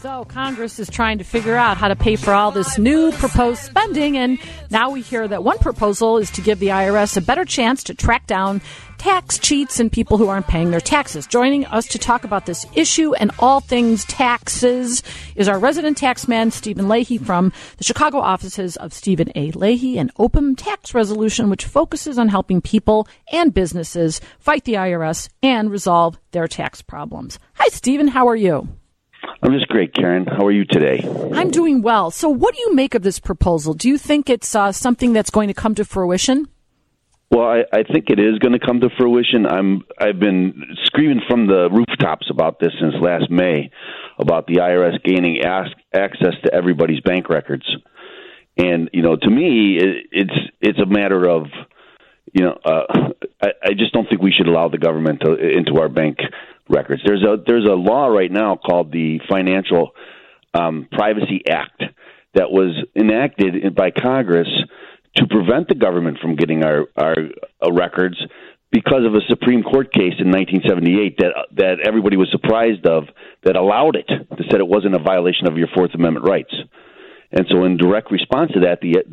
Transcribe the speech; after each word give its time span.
So, 0.00 0.24
Congress 0.26 0.78
is 0.78 0.88
trying 0.88 1.18
to 1.18 1.24
figure 1.24 1.56
out 1.56 1.76
how 1.76 1.88
to 1.88 1.96
pay 1.96 2.14
for 2.14 2.32
all 2.32 2.52
this 2.52 2.78
new 2.78 3.10
proposed 3.10 3.62
spending, 3.62 4.16
and 4.16 4.38
now 4.70 4.90
we 4.90 5.00
hear 5.00 5.26
that 5.26 5.42
one 5.42 5.58
proposal 5.58 6.18
is 6.18 6.30
to 6.32 6.40
give 6.40 6.60
the 6.60 6.68
IRS 6.68 7.16
a 7.16 7.20
better 7.20 7.44
chance 7.44 7.82
to 7.82 7.94
track 7.94 8.28
down 8.28 8.60
tax 8.98 9.40
cheats 9.40 9.80
and 9.80 9.90
people 9.90 10.16
who 10.16 10.28
aren't 10.28 10.46
paying 10.46 10.70
their 10.70 10.80
taxes. 10.80 11.26
Joining 11.26 11.66
us 11.66 11.84
to 11.88 11.98
talk 11.98 12.22
about 12.22 12.46
this 12.46 12.64
issue 12.76 13.12
and 13.14 13.32
all 13.40 13.58
things 13.58 14.04
taxes 14.04 15.02
is 15.34 15.48
our 15.48 15.58
resident 15.58 15.98
taxman, 15.98 16.52
Stephen 16.52 16.88
Leahy, 16.88 17.18
from 17.18 17.52
the 17.78 17.84
Chicago 17.84 18.18
offices 18.18 18.76
of 18.76 18.92
Stephen 18.92 19.32
A. 19.34 19.50
Leahy 19.50 19.98
and 19.98 20.12
Open 20.16 20.54
Tax 20.54 20.94
Resolution, 20.94 21.50
which 21.50 21.64
focuses 21.64 22.20
on 22.20 22.28
helping 22.28 22.60
people 22.60 23.08
and 23.32 23.52
businesses 23.52 24.20
fight 24.38 24.62
the 24.62 24.74
IRS 24.74 25.28
and 25.42 25.72
resolve 25.72 26.20
their 26.30 26.46
tax 26.46 26.82
problems. 26.82 27.40
Hi, 27.54 27.66
Stephen. 27.70 28.06
How 28.06 28.28
are 28.28 28.36
you? 28.36 28.68
I'm 29.42 29.52
just 29.52 29.68
great, 29.68 29.94
Karen. 29.94 30.26
How 30.26 30.46
are 30.46 30.50
you 30.50 30.64
today? 30.64 31.00
I'm 31.32 31.50
doing 31.50 31.80
well. 31.80 32.10
So, 32.10 32.28
what 32.28 32.54
do 32.54 32.60
you 32.60 32.74
make 32.74 32.94
of 32.94 33.02
this 33.02 33.20
proposal? 33.20 33.72
Do 33.72 33.88
you 33.88 33.96
think 33.96 34.28
it's 34.28 34.54
uh, 34.54 34.72
something 34.72 35.12
that's 35.12 35.30
going 35.30 35.48
to 35.48 35.54
come 35.54 35.76
to 35.76 35.84
fruition? 35.84 36.48
Well, 37.30 37.46
I, 37.46 37.64
I 37.72 37.82
think 37.84 38.10
it 38.10 38.18
is 38.18 38.38
going 38.40 38.58
to 38.58 38.64
come 38.64 38.80
to 38.80 38.88
fruition. 38.98 39.46
I'm 39.46 39.84
I've 39.98 40.18
been 40.18 40.60
screaming 40.84 41.20
from 41.28 41.46
the 41.46 41.68
rooftops 41.70 42.28
about 42.30 42.58
this 42.58 42.72
since 42.80 42.94
last 43.00 43.30
May, 43.30 43.70
about 44.18 44.46
the 44.48 44.56
IRS 44.56 45.02
gaining 45.04 45.42
ask, 45.42 45.70
access 45.94 46.34
to 46.44 46.52
everybody's 46.52 47.00
bank 47.00 47.28
records, 47.28 47.64
and 48.56 48.90
you 48.92 49.02
know, 49.02 49.14
to 49.14 49.30
me, 49.30 49.76
it, 49.76 50.06
it's 50.10 50.34
it's 50.60 50.78
a 50.80 50.86
matter 50.86 51.28
of 51.28 51.46
you 52.32 52.44
know, 52.44 52.58
uh, 52.64 53.10
I, 53.40 53.48
I 53.62 53.68
just 53.76 53.92
don't 53.92 54.08
think 54.08 54.20
we 54.20 54.32
should 54.32 54.48
allow 54.48 54.68
the 54.68 54.78
government 54.78 55.20
to, 55.24 55.34
into 55.34 55.80
our 55.80 55.88
bank 55.88 56.18
records. 56.68 57.02
There's 57.04 57.22
a 57.22 57.36
there's 57.46 57.66
a 57.66 57.74
law 57.74 58.06
right 58.06 58.30
now 58.30 58.56
called 58.56 58.92
the 58.92 59.20
Financial 59.28 59.90
um, 60.54 60.88
Privacy 60.90 61.42
Act 61.48 61.82
that 62.34 62.50
was 62.50 62.76
enacted 62.94 63.74
by 63.74 63.90
Congress 63.90 64.48
to 65.16 65.26
prevent 65.26 65.68
the 65.68 65.74
government 65.74 66.18
from 66.20 66.36
getting 66.36 66.64
our 66.64 66.86
our 66.96 67.14
uh, 67.62 67.72
records 67.72 68.16
because 68.70 69.04
of 69.06 69.14
a 69.14 69.20
Supreme 69.28 69.62
Court 69.62 69.92
case 69.92 70.14
in 70.18 70.30
1978 70.30 71.18
that 71.18 71.32
that 71.56 71.80
everybody 71.86 72.16
was 72.16 72.28
surprised 72.30 72.86
of 72.86 73.04
that 73.44 73.56
allowed 73.56 73.96
it 73.96 74.06
that 74.08 74.44
said 74.50 74.60
it 74.60 74.68
wasn't 74.68 74.94
a 74.94 74.98
violation 74.98 75.46
of 75.46 75.56
your 75.56 75.68
Fourth 75.74 75.94
Amendment 75.94 76.26
rights. 76.26 76.54
And 77.30 77.46
so, 77.50 77.64
in 77.64 77.76
direct 77.76 78.10
response 78.10 78.52
to 78.52 78.60
that, 78.60 78.80
the 78.80 79.04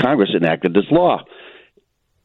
Congress 0.00 0.30
enacted 0.34 0.74
this 0.74 0.90
law. 0.90 1.24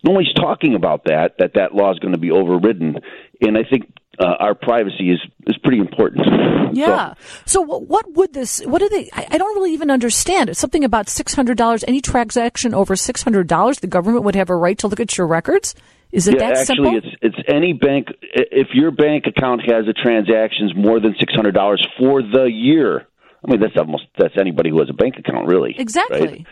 No 0.04 0.12
one's 0.14 0.34
talking 0.34 0.76
about 0.76 1.06
that. 1.06 1.36
That 1.40 1.54
that 1.56 1.74
law 1.74 1.92
is 1.92 2.00
going 2.00 2.14
to 2.14 2.20
be 2.20 2.32
overridden, 2.32 2.98
and 3.42 3.58
I 3.58 3.64
think 3.70 3.92
uh, 4.20 4.36
our 4.40 4.54
privacy 4.54 5.12
is 5.12 5.20
is 5.48 5.58
pretty 5.58 5.80
important. 5.80 6.76
Yeah. 6.76 7.14
So, 7.46 7.62
so 7.62 7.62
what 7.62 8.12
would 8.14 8.34
this? 8.34 8.60
What 8.60 8.80
do 8.80 8.90
they? 8.90 9.10
I, 9.14 9.28
I 9.32 9.38
don't 9.38 9.56
really 9.56 9.74
even 9.74 9.90
understand. 9.90 10.50
It's 10.50 10.60
something 10.60 10.84
about 10.84 11.10
six 11.10 11.34
hundred 11.34 11.58
dollars. 11.58 11.84
Any 11.88 12.02
transaction 12.02 12.74
over 12.74 12.96
six 12.96 13.24
hundred 13.24 13.48
dollars, 13.48 13.80
the 13.80 13.88
government 13.88 14.26
would 14.26 14.36
have 14.36 14.50
a 14.50 14.56
right 14.56 14.78
to 14.80 14.88
look 14.88 15.00
at 15.00 15.18
your 15.18 15.28
records. 15.28 15.74
Is 16.12 16.28
it 16.28 16.36
yeah, 16.36 16.50
that 16.50 16.58
actually, 16.58 16.92
simple? 16.92 16.98
it's 16.98 17.38
it's 17.38 17.48
any 17.48 17.74
bank. 17.74 18.08
If 18.22 18.70
your 18.74 18.92
bank 18.92 19.26
account 19.28 19.62
has 19.72 19.88
a 19.88 19.94
transactions 19.94 20.74
more 20.76 21.00
than 21.00 21.16
six 21.20 21.34
hundred 21.34 21.54
dollars 21.54 21.86
for 21.98 22.22
the 22.22 22.46
year, 22.46 23.08
I 23.44 23.52
mean 23.52 23.62
that's 23.62 23.78
almost 23.78 24.04
that's 24.18 24.36
anybody 24.40 24.70
who 24.70 24.80
has 24.80 24.90
a 24.90 24.94
bank 24.94 25.16
account, 25.18 25.48
really. 25.48 25.76
Exactly. 25.78 26.20
Right? 26.20 26.48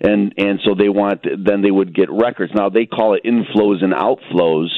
And 0.00 0.34
and 0.36 0.60
so 0.64 0.74
they 0.74 0.88
want 0.88 1.24
then 1.24 1.62
they 1.62 1.70
would 1.70 1.94
get 1.94 2.10
records. 2.10 2.52
Now 2.54 2.68
they 2.68 2.86
call 2.86 3.14
it 3.14 3.24
inflows 3.24 3.82
and 3.82 3.92
outflows 3.92 4.68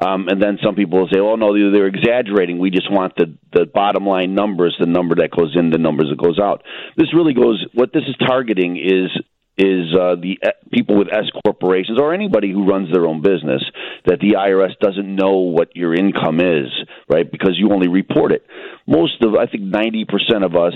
um, 0.00 0.28
and 0.28 0.40
then 0.40 0.58
some 0.62 0.74
people 0.74 1.00
will 1.00 1.08
say, 1.12 1.18
"Oh 1.18 1.34
no, 1.34 1.52
they're 1.72 1.86
exaggerating. 1.86 2.58
We 2.58 2.70
just 2.70 2.90
want 2.90 3.14
the 3.16 3.36
the 3.52 3.66
bottom 3.66 4.06
line 4.06 4.34
numbers, 4.34 4.76
the 4.78 4.86
number 4.86 5.16
that 5.16 5.30
goes 5.30 5.56
in, 5.58 5.70
the 5.70 5.78
numbers 5.78 6.08
that 6.10 6.22
goes 6.22 6.38
out." 6.38 6.62
This 6.96 7.12
really 7.14 7.34
goes. 7.34 7.66
What 7.74 7.92
this 7.92 8.04
is 8.06 8.14
targeting 8.26 8.76
is 8.76 9.10
is 9.58 9.92
uh, 9.92 10.14
the 10.14 10.38
uh, 10.46 10.50
people 10.72 10.96
with 10.96 11.08
S 11.12 11.24
corporations 11.44 11.98
or 12.00 12.14
anybody 12.14 12.52
who 12.52 12.64
runs 12.64 12.92
their 12.92 13.06
own 13.06 13.22
business 13.22 13.62
that 14.06 14.20
the 14.20 14.36
IRS 14.38 14.78
doesn't 14.80 15.16
know 15.16 15.38
what 15.38 15.74
your 15.74 15.94
income 15.94 16.38
is, 16.38 16.70
right? 17.10 17.28
Because 17.28 17.54
you 17.56 17.72
only 17.72 17.88
report 17.88 18.30
it. 18.30 18.46
Most 18.86 19.20
of, 19.22 19.34
I 19.34 19.46
think, 19.46 19.64
ninety 19.64 20.04
percent 20.04 20.44
of 20.44 20.54
us 20.54 20.74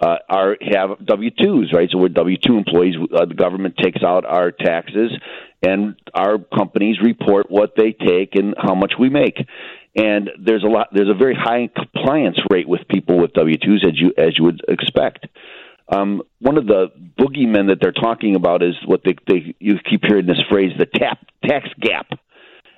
uh, 0.00 0.16
are 0.28 0.56
have 0.72 1.06
W 1.06 1.30
twos, 1.30 1.72
right? 1.72 1.88
So 1.90 1.98
we're 1.98 2.08
W 2.08 2.36
two 2.36 2.56
employees. 2.56 2.94
Uh, 2.96 3.26
the 3.26 3.34
government 3.34 3.76
takes 3.80 4.02
out 4.02 4.26
our 4.26 4.50
taxes, 4.50 5.12
and 5.62 5.96
our 6.14 6.38
companies 6.38 6.96
report 7.02 7.50
what 7.50 7.74
they 7.76 7.92
take 7.92 8.34
and 8.34 8.54
how 8.56 8.74
much 8.74 8.94
we 8.98 9.08
make. 9.08 9.36
And 9.96 10.30
there's 10.38 10.62
a 10.62 10.68
lot. 10.68 10.88
There's 10.92 11.08
a 11.08 11.14
very 11.14 11.34
high 11.34 11.68
compliance 11.74 12.38
rate 12.50 12.68
with 12.68 12.82
people 12.88 13.18
with 13.18 13.32
W 13.32 13.56
twos, 13.56 13.84
as 13.86 13.98
you 13.98 14.12
as 14.18 14.36
you 14.38 14.44
would 14.44 14.60
expect. 14.68 15.26
Um, 15.88 16.22
one 16.40 16.58
of 16.58 16.66
the 16.66 16.88
boogeymen 17.18 17.68
that 17.68 17.78
they're 17.80 17.92
talking 17.92 18.34
about 18.34 18.62
is 18.62 18.74
what 18.84 19.02
they, 19.04 19.14
they 19.28 19.54
you 19.60 19.76
keep 19.88 20.02
hearing 20.04 20.26
this 20.26 20.40
phrase, 20.50 20.72
the 20.76 20.86
tap 20.86 21.24
tax 21.44 21.68
gap 21.80 22.08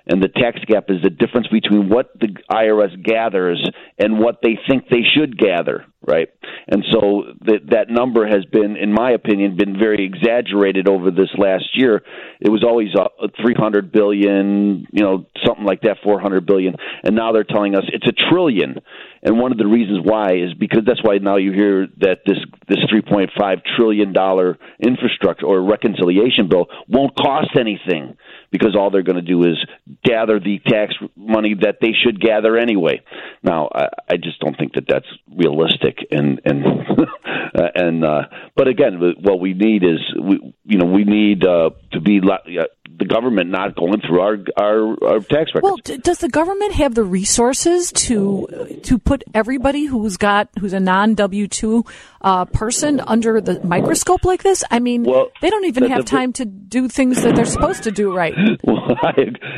and 0.09 0.23
the 0.23 0.29
tax 0.29 0.59
gap 0.67 0.85
is 0.89 1.03
the 1.03 1.11
difference 1.11 1.49
between 1.49 1.89
what 1.89 2.11
the 2.19 2.29
IRS 2.51 3.03
gathers 3.05 3.63
and 3.99 4.19
what 4.19 4.39
they 4.43 4.59
think 4.69 4.89
they 4.89 5.05
should 5.15 5.39
gather, 5.39 5.85
right? 6.07 6.29
And 6.67 6.83
so 6.91 7.25
that 7.45 7.71
that 7.71 7.91
number 7.91 8.27
has 8.27 8.45
been, 8.47 8.77
in 8.77 8.93
my 8.93 9.11
opinion, 9.11 9.57
been 9.57 9.79
very 9.79 10.05
exaggerated 10.05 10.89
over 10.89 11.11
this 11.11 11.29
last 11.37 11.67
year. 11.75 12.03
It 12.41 12.49
was 12.49 12.65
always 12.65 12.89
uh, 12.99 13.09
a 13.23 13.29
300 13.43 13.93
billion, 13.93 14.87
you 14.93 15.05
know, 15.05 15.27
something 15.47 15.65
like 15.65 15.83
that, 15.83 15.99
400 16.03 16.47
billion, 16.47 16.75
and 17.05 17.15
now 17.15 17.33
they're 17.33 17.45
telling 17.45 17.75
us 17.75 17.85
it's 17.93 18.09
a 18.09 18.31
trillion. 18.31 18.81
And 19.23 19.39
one 19.39 19.53
of 19.53 19.59
the 19.59 19.67
reasons 19.67 19.99
why 20.03 20.37
is 20.37 20.55
because 20.55 20.83
that's 20.87 21.03
why 21.03 21.19
now 21.19 21.37
you 21.37 21.53
hear 21.53 21.87
that 21.99 22.21
this 22.25 22.39
this 22.69 22.79
3.5 22.93 23.29
trillion 23.77 24.13
dollar 24.13 24.59
infrastructure 24.81 25.45
or 25.45 25.61
reconciliation 25.63 26.49
bill 26.49 26.67
won't 26.89 27.17
cost 27.17 27.51
anything 27.59 28.17
because 28.51 28.75
all 28.77 28.91
they're 28.91 29.03
going 29.03 29.17
to 29.17 29.23
do 29.23 29.45
is 29.45 29.57
gather 30.05 30.41
the 30.41 30.61
tax 30.67 30.95
money 31.17 31.55
that 31.61 31.77
they 31.81 31.93
should 31.93 32.21
gather 32.21 32.57
anyway. 32.57 33.03
Now, 33.43 33.69
I, 33.73 33.89
I 34.11 34.17
just 34.17 34.41
don't 34.41 34.57
think 34.57 34.75
that 34.75 34.85
that's 34.89 35.07
realistic, 35.35 35.99
and 36.11 36.41
and 36.45 36.65
and 37.75 38.05
uh, 38.05 38.23
but 38.57 38.69
again, 38.69 39.01
what 39.21 39.41
we 39.41 39.55
need 39.55 39.85
is 39.85 39.99
we 40.21 40.55
you 40.65 40.79
know 40.79 40.87
we 40.87 41.05
need 41.05 41.45
uh, 41.45 41.71
to 41.93 42.01
be 42.01 42.21
uh, 42.21 42.65
the 42.99 43.05
government 43.05 43.51
not 43.51 43.77
going 43.77 44.01
through 44.01 44.21
our 44.21 44.39
our, 44.57 45.05
our 45.05 45.21
tax 45.21 45.51
records. 45.55 45.63
Well, 45.63 45.77
d- 45.77 45.99
does 45.99 46.19
the 46.19 46.29
government 46.29 46.73
have 46.75 46.95
the 46.95 47.05
resources 47.05 47.93
to 47.93 48.81
to 48.83 48.99
put 48.99 49.25
everybody 49.35 49.85
who's 49.85 50.17
got 50.17 50.49
who's 50.59 50.73
a 50.73 50.81
non 50.81 51.15
W 51.15 51.49
two 51.49 51.85
uh, 52.21 52.45
person 52.47 53.01
under 53.01 53.41
the 53.41 53.63
microscope 53.65 54.25
like 54.25 54.43
this? 54.43 54.65
I 54.71 54.79
mean, 54.79 55.05
well, 55.05 55.31
they 55.41 55.51
don't 55.51 55.65
even 55.67 55.85
the, 55.85 55.89
have 55.91 56.05
the, 56.05 56.11
time 56.11 56.33
to 56.35 56.45
do 56.45 56.89
things 56.89 57.23
that 57.23 57.37
they're 57.37 57.45
supposed 57.45 57.85
to 57.85 57.91
do 57.91 58.15
right. 58.15 58.35
Well, 58.65 58.97
I, 59.03 59.13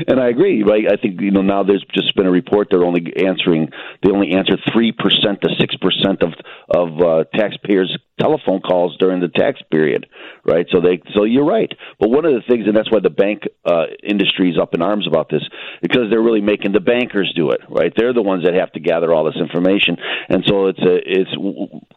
and 0.07 0.21
I 0.21 0.29
agree. 0.29 0.63
Right? 0.63 0.85
I 0.87 0.97
think 0.97 1.21
you 1.21 1.31
know 1.31 1.43
now 1.43 1.63
there's 1.63 1.85
just 1.93 2.15
been 2.15 2.27
a 2.27 2.31
report 2.31 2.69
they're 2.71 2.85
only 2.85 3.13
answering 3.17 3.71
they 4.03 4.11
only 4.11 4.33
answer 4.33 4.57
three 4.73 4.93
percent 4.93 5.41
to 5.43 5.49
six 5.59 5.75
percent 5.77 6.23
of 6.23 6.33
of 6.69 7.01
uh, 7.01 7.25
taxpayers' 7.35 7.97
telephone 8.21 8.61
calls 8.61 8.97
during 8.99 9.21
the 9.21 9.29
tax 9.29 9.61
period. 9.71 10.07
Right? 10.45 10.67
So 10.73 10.81
they 10.81 11.03
so 11.15 11.25
you're 11.25 11.45
right. 11.45 11.71
But 11.99 12.11
one 12.11 12.25
of 12.25 12.33
the 12.33 12.43
things, 12.49 12.67
and 12.67 12.77
that's 12.77 12.91
why 12.91 13.01
the 13.03 13.11
bank 13.11 13.43
uh, 13.65 13.87
industry 14.03 14.51
is 14.51 14.59
up 14.61 14.75
in 14.75 14.83
arms 14.83 15.07
about 15.07 15.29
this, 15.29 15.43
because 15.83 16.05
they're 16.11 16.23
really 16.23 16.41
making 16.41 16.73
the 16.73 16.81
bankers 16.81 17.33
do 17.37 17.51
it. 17.51 17.61
Right? 17.69 17.93
They're 17.95 18.15
the 18.15 18.23
ones 18.23 18.45
that 18.45 18.55
have 18.55 18.73
to 18.73 18.81
gather 18.81 19.13
all 19.13 19.25
this 19.25 19.37
information, 19.41 19.97
and 20.29 20.45
so 20.47 20.67
it's 20.67 20.81
a 20.81 20.97
it's 21.05 21.31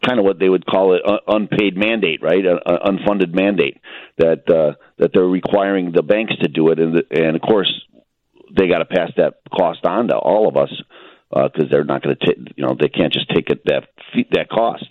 kind 0.04 0.18
of 0.18 0.24
what 0.24 0.38
they 0.38 0.48
would 0.48 0.66
call 0.66 0.94
it 0.94 1.02
unpaid 1.26 1.76
mandate, 1.76 2.22
right? 2.22 2.44
An 2.44 2.58
unfunded 2.66 3.34
mandate 3.34 3.80
that 4.18 4.48
uh, 4.48 4.74
that 4.98 5.10
they're 5.12 5.24
requiring 5.24 5.92
the 5.92 6.02
banks 6.02 6.34
to 6.42 6.48
do 6.48 6.68
it, 6.68 6.78
and 6.78 6.96
the, 6.96 7.02
and 7.10 7.36
of 7.36 7.42
course 7.42 7.72
they 8.56 8.68
got 8.68 8.78
to 8.78 8.84
pass 8.84 9.10
that 9.16 9.40
cost 9.54 9.84
on 9.84 10.08
to 10.08 10.16
all 10.16 10.48
of 10.48 10.56
us 10.56 10.70
because 11.30 11.64
uh, 11.64 11.68
they're 11.70 11.84
not 11.84 12.02
going 12.02 12.16
to 12.20 12.34
you 12.56 12.64
know 12.64 12.76
they 12.78 12.88
can't 12.88 13.12
just 13.12 13.28
take 13.30 13.50
it 13.50 13.64
that 13.64 13.88
that 14.32 14.48
cost. 14.48 14.86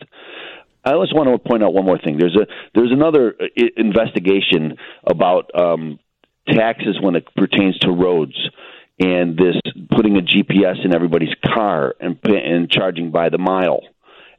I 0.85 0.94
also 0.94 1.15
want 1.15 1.30
to 1.30 1.50
point 1.50 1.63
out 1.63 1.74
one 1.74 1.85
more 1.85 1.97
thing. 1.97 2.18
There's 2.18 2.35
a 2.35 2.45
there's 2.75 2.91
another 2.91 3.35
uh, 3.39 3.63
investigation 3.77 4.77
about 5.06 5.50
um, 5.57 6.00
taxes 6.47 6.97
when 7.01 7.15
it 7.15 7.27
pertains 7.35 7.77
to 7.80 7.91
roads 7.91 8.35
and 9.00 9.38
this 9.38 9.56
putting 9.91 10.18
a 10.18 10.21
GPS 10.21 10.83
in 10.85 10.94
everybody's 10.94 11.33
car 11.45 11.95
and 12.00 12.18
and 12.24 12.69
charging 12.69 13.12
by 13.12 13.30
the 13.30 13.38
mile. 13.38 13.81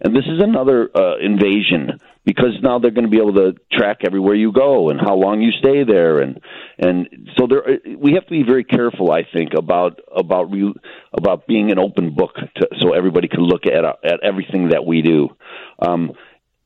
And 0.01 0.15
this 0.15 0.25
is 0.27 0.43
another 0.43 0.91
uh, 0.95 1.17
invasion 1.19 2.01
because 2.25 2.53
now 2.63 2.79
they're 2.79 2.91
going 2.91 3.05
to 3.05 3.11
be 3.11 3.19
able 3.19 3.35
to 3.35 3.55
track 3.73 3.99
everywhere 4.05 4.35
you 4.35 4.53
go 4.53 4.91
and 4.91 5.01
how 5.01 5.15
long 5.15 5.41
you 5.41 5.51
stay 5.53 5.85
there, 5.85 6.21
and 6.21 6.41
and 6.79 7.09
so 7.37 7.47
there 7.47 7.79
we 7.97 8.13
have 8.13 8.25
to 8.25 8.31
be 8.31 8.43
very 8.43 8.65
careful, 8.65 9.13
I 9.13 9.23
think, 9.31 9.53
about 9.57 10.01
about 10.15 10.51
re, 10.51 10.75
about 11.13 11.47
being 11.47 11.71
an 11.71 11.79
open 11.79 12.15
book, 12.15 12.35
to, 12.57 12.69
so 12.81 12.93
everybody 12.93 13.29
can 13.29 13.41
look 13.41 13.67
at 13.67 13.85
at 13.85 14.21
everything 14.23 14.71
that 14.71 14.85
we 14.85 15.03
do. 15.03 15.29
Um, 15.79 16.13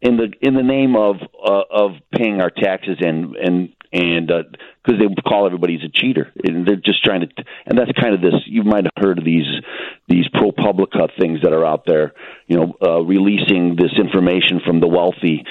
in 0.00 0.16
the 0.16 0.32
in 0.40 0.54
the 0.54 0.62
name 0.62 0.96
of 0.96 1.16
uh, 1.44 1.62
of 1.70 1.92
paying 2.12 2.40
our 2.40 2.50
taxes 2.50 2.98
and 3.00 3.36
and 3.36 3.72
and 3.92 4.26
because 4.26 5.00
uh, 5.00 5.08
they 5.08 5.22
call 5.26 5.46
everybody 5.46 5.76
a 5.76 5.88
cheater, 5.88 6.32
and 6.44 6.66
they're 6.66 6.76
just 6.76 7.02
trying 7.04 7.20
to. 7.20 7.28
And 7.66 7.78
that's 7.78 7.90
kind 7.98 8.14
of 8.14 8.20
this. 8.20 8.34
You 8.46 8.62
might 8.62 8.84
have 8.84 8.92
heard 8.96 9.18
of 9.18 9.24
these 9.24 9.46
these 10.08 10.26
ProPublica 10.28 11.08
things 11.18 11.40
that 11.42 11.52
are 11.52 11.64
out 11.64 11.84
there. 11.86 12.12
You 12.46 12.56
know, 12.56 12.76
uh, 12.84 13.00
releasing 13.02 13.76
this 13.76 13.92
information 13.98 14.60
from 14.64 14.80
the 14.80 14.88
wealthy 14.88 15.44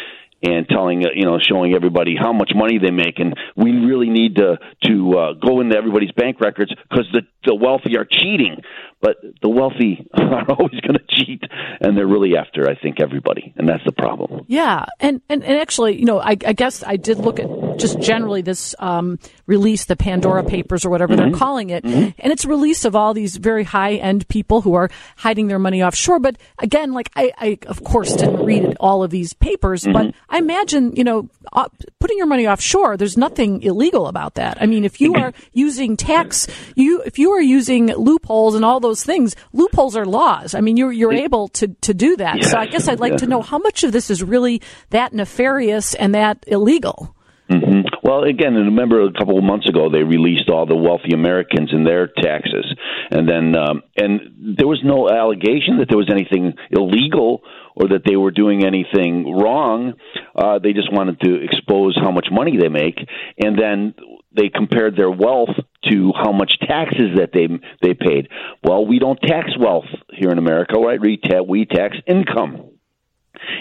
and 0.43 0.67
telling 0.69 1.05
uh, 1.05 1.09
you 1.15 1.25
know 1.25 1.39
showing 1.39 1.73
everybody 1.73 2.15
how 2.19 2.31
much 2.31 2.51
money 2.55 2.77
they 2.77 2.91
make 2.91 3.19
and 3.19 3.35
we 3.55 3.71
really 3.71 4.09
need 4.09 4.35
to 4.35 4.57
to 4.83 5.17
uh, 5.17 5.33
go 5.33 5.61
into 5.61 5.75
everybody's 5.75 6.11
bank 6.11 6.39
records 6.39 6.71
because 6.89 7.07
the 7.11 7.21
the 7.45 7.55
wealthy 7.55 7.97
are 7.97 8.05
cheating 8.05 8.57
but 9.01 9.17
the 9.41 9.49
wealthy 9.49 10.07
are 10.13 10.45
always 10.51 10.79
going 10.81 10.93
to 10.93 11.05
cheat 11.09 11.43
and 11.81 11.97
they're 11.97 12.07
really 12.07 12.35
after 12.35 12.69
i 12.69 12.75
think 12.75 12.99
everybody 12.99 13.53
and 13.57 13.67
that's 13.67 13.83
the 13.85 13.91
problem 13.91 14.45
yeah 14.47 14.85
and 14.99 15.21
and, 15.29 15.43
and 15.43 15.57
actually 15.57 15.97
you 15.99 16.05
know 16.05 16.19
I, 16.19 16.31
I 16.31 16.53
guess 16.53 16.83
i 16.83 16.97
did 16.97 17.17
look 17.19 17.39
at 17.39 17.47
just 17.77 17.99
generally 17.99 18.41
this 18.41 18.73
um, 18.79 19.19
release 19.45 19.85
the 19.85 19.95
pandora 19.95 20.43
papers 20.43 20.85
or 20.85 20.89
whatever 20.89 21.13
mm-hmm. 21.13 21.31
they're 21.31 21.39
calling 21.39 21.69
it 21.69 21.83
mm-hmm. 21.83 22.09
and 22.19 22.33
it's 22.33 22.45
a 22.45 22.47
release 22.47 22.85
of 22.85 22.95
all 22.95 23.13
these 23.13 23.37
very 23.37 23.63
high 23.63 23.95
end 23.95 24.27
people 24.27 24.61
who 24.61 24.73
are 24.73 24.89
hiding 25.17 25.47
their 25.47 25.59
money 25.59 25.83
offshore 25.83 26.19
but 26.19 26.37
again 26.59 26.93
like 26.93 27.11
i, 27.15 27.31
I 27.37 27.57
of 27.67 27.83
course 27.83 28.15
didn't 28.15 28.43
read 28.45 28.75
all 28.79 29.03
of 29.03 29.11
these 29.11 29.33
papers 29.33 29.83
mm-hmm. 29.83 29.93
but 29.93 30.15
I 30.29 30.39
imagine, 30.39 30.95
you 30.95 31.03
know, 31.03 31.29
uh, 31.53 31.67
putting 31.99 32.17
your 32.17 32.27
money 32.27 32.47
offshore, 32.47 32.97
there's 32.97 33.17
nothing 33.17 33.61
illegal 33.63 34.07
about 34.07 34.35
that. 34.35 34.61
I 34.61 34.65
mean, 34.65 34.83
if 34.83 34.99
you 34.99 35.13
are 35.15 35.33
using 35.53 35.97
tax, 35.97 36.47
you 36.75 37.01
if 37.03 37.17
you 37.17 37.31
are 37.31 37.41
using 37.41 37.87
loopholes 37.87 38.55
and 38.55 38.65
all 38.65 38.79
those 38.87 39.03
things, 39.03 39.35
loopholes 39.53 39.95
are 39.95 40.05
laws. 40.05 40.55
I 40.55 40.61
mean, 40.61 40.77
you're 40.77 40.91
you're 40.91 41.13
able 41.13 41.49
to 41.49 41.67
to 41.67 41.93
do 41.93 42.15
that. 42.17 42.37
Yes. 42.37 42.51
So 42.51 42.57
I 42.57 42.65
guess 42.65 42.87
I'd 42.87 42.99
like 42.99 43.13
yes. 43.13 43.21
to 43.21 43.27
know 43.27 43.41
how 43.41 43.57
much 43.57 43.83
of 43.83 43.91
this 43.91 44.09
is 44.09 44.23
really 44.23 44.61
that 44.89 45.13
nefarious 45.13 45.93
and 45.93 46.15
that 46.15 46.43
illegal. 46.47 47.13
Mm-hmm. 47.49 47.87
Well, 48.03 48.23
again, 48.23 48.55
remember 48.55 49.05
a 49.05 49.13
couple 49.13 49.37
of 49.37 49.43
months 49.43 49.69
ago 49.69 49.89
they 49.89 50.03
released 50.03 50.49
all 50.49 50.65
the 50.65 50.75
wealthy 50.75 51.13
Americans 51.13 51.71
and 51.71 51.87
their 51.87 52.07
taxes, 52.07 52.65
and 53.09 53.27
then 53.27 53.55
um, 53.55 53.83
and 53.95 54.57
there 54.57 54.67
was 54.67 54.81
no 54.83 55.09
allegation 55.09 55.77
that 55.79 55.87
there 55.87 55.97
was 55.97 56.09
anything 56.11 56.53
illegal 56.71 57.43
or 57.75 57.89
that 57.89 58.01
they 58.05 58.15
were 58.15 58.31
doing 58.31 58.65
anything 58.65 59.31
wrong. 59.31 59.93
Uh, 60.35 60.59
they 60.59 60.73
just 60.73 60.91
wanted 60.91 61.19
to 61.21 61.41
expose 61.41 61.95
how 61.95 62.11
much 62.11 62.27
money 62.31 62.57
they 62.59 62.69
make, 62.69 62.97
and 63.37 63.57
then 63.57 63.93
they 64.35 64.49
compared 64.49 64.97
their 64.97 65.11
wealth 65.11 65.55
to 65.89 66.13
how 66.15 66.31
much 66.31 66.53
taxes 66.61 67.17
that 67.17 67.31
they 67.33 67.47
they 67.81 67.93
paid. 67.93 68.29
Well, 68.63 68.85
we 68.85 68.99
don't 68.99 69.19
tax 69.21 69.51
wealth 69.59 69.85
here 70.13 70.29
in 70.29 70.37
America, 70.37 70.79
right? 70.79 70.99
We, 70.99 71.17
ta- 71.17 71.41
we 71.41 71.65
tax 71.65 71.97
income. 72.05 72.71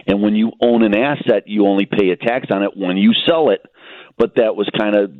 And 0.07 0.23
when 0.23 0.35
you 0.35 0.53
own 0.61 0.83
an 0.83 0.97
asset, 0.97 1.45
you 1.47 1.67
only 1.67 1.87
pay 1.87 2.11
a 2.11 2.17
tax 2.17 2.47
on 2.51 2.63
it 2.63 2.77
when 2.77 2.97
you 2.97 3.13
sell 3.27 3.51
it. 3.51 3.61
But 4.19 4.37
that 4.37 4.57
was 4.57 4.69
kind 4.79 4.97
of 4.97 5.13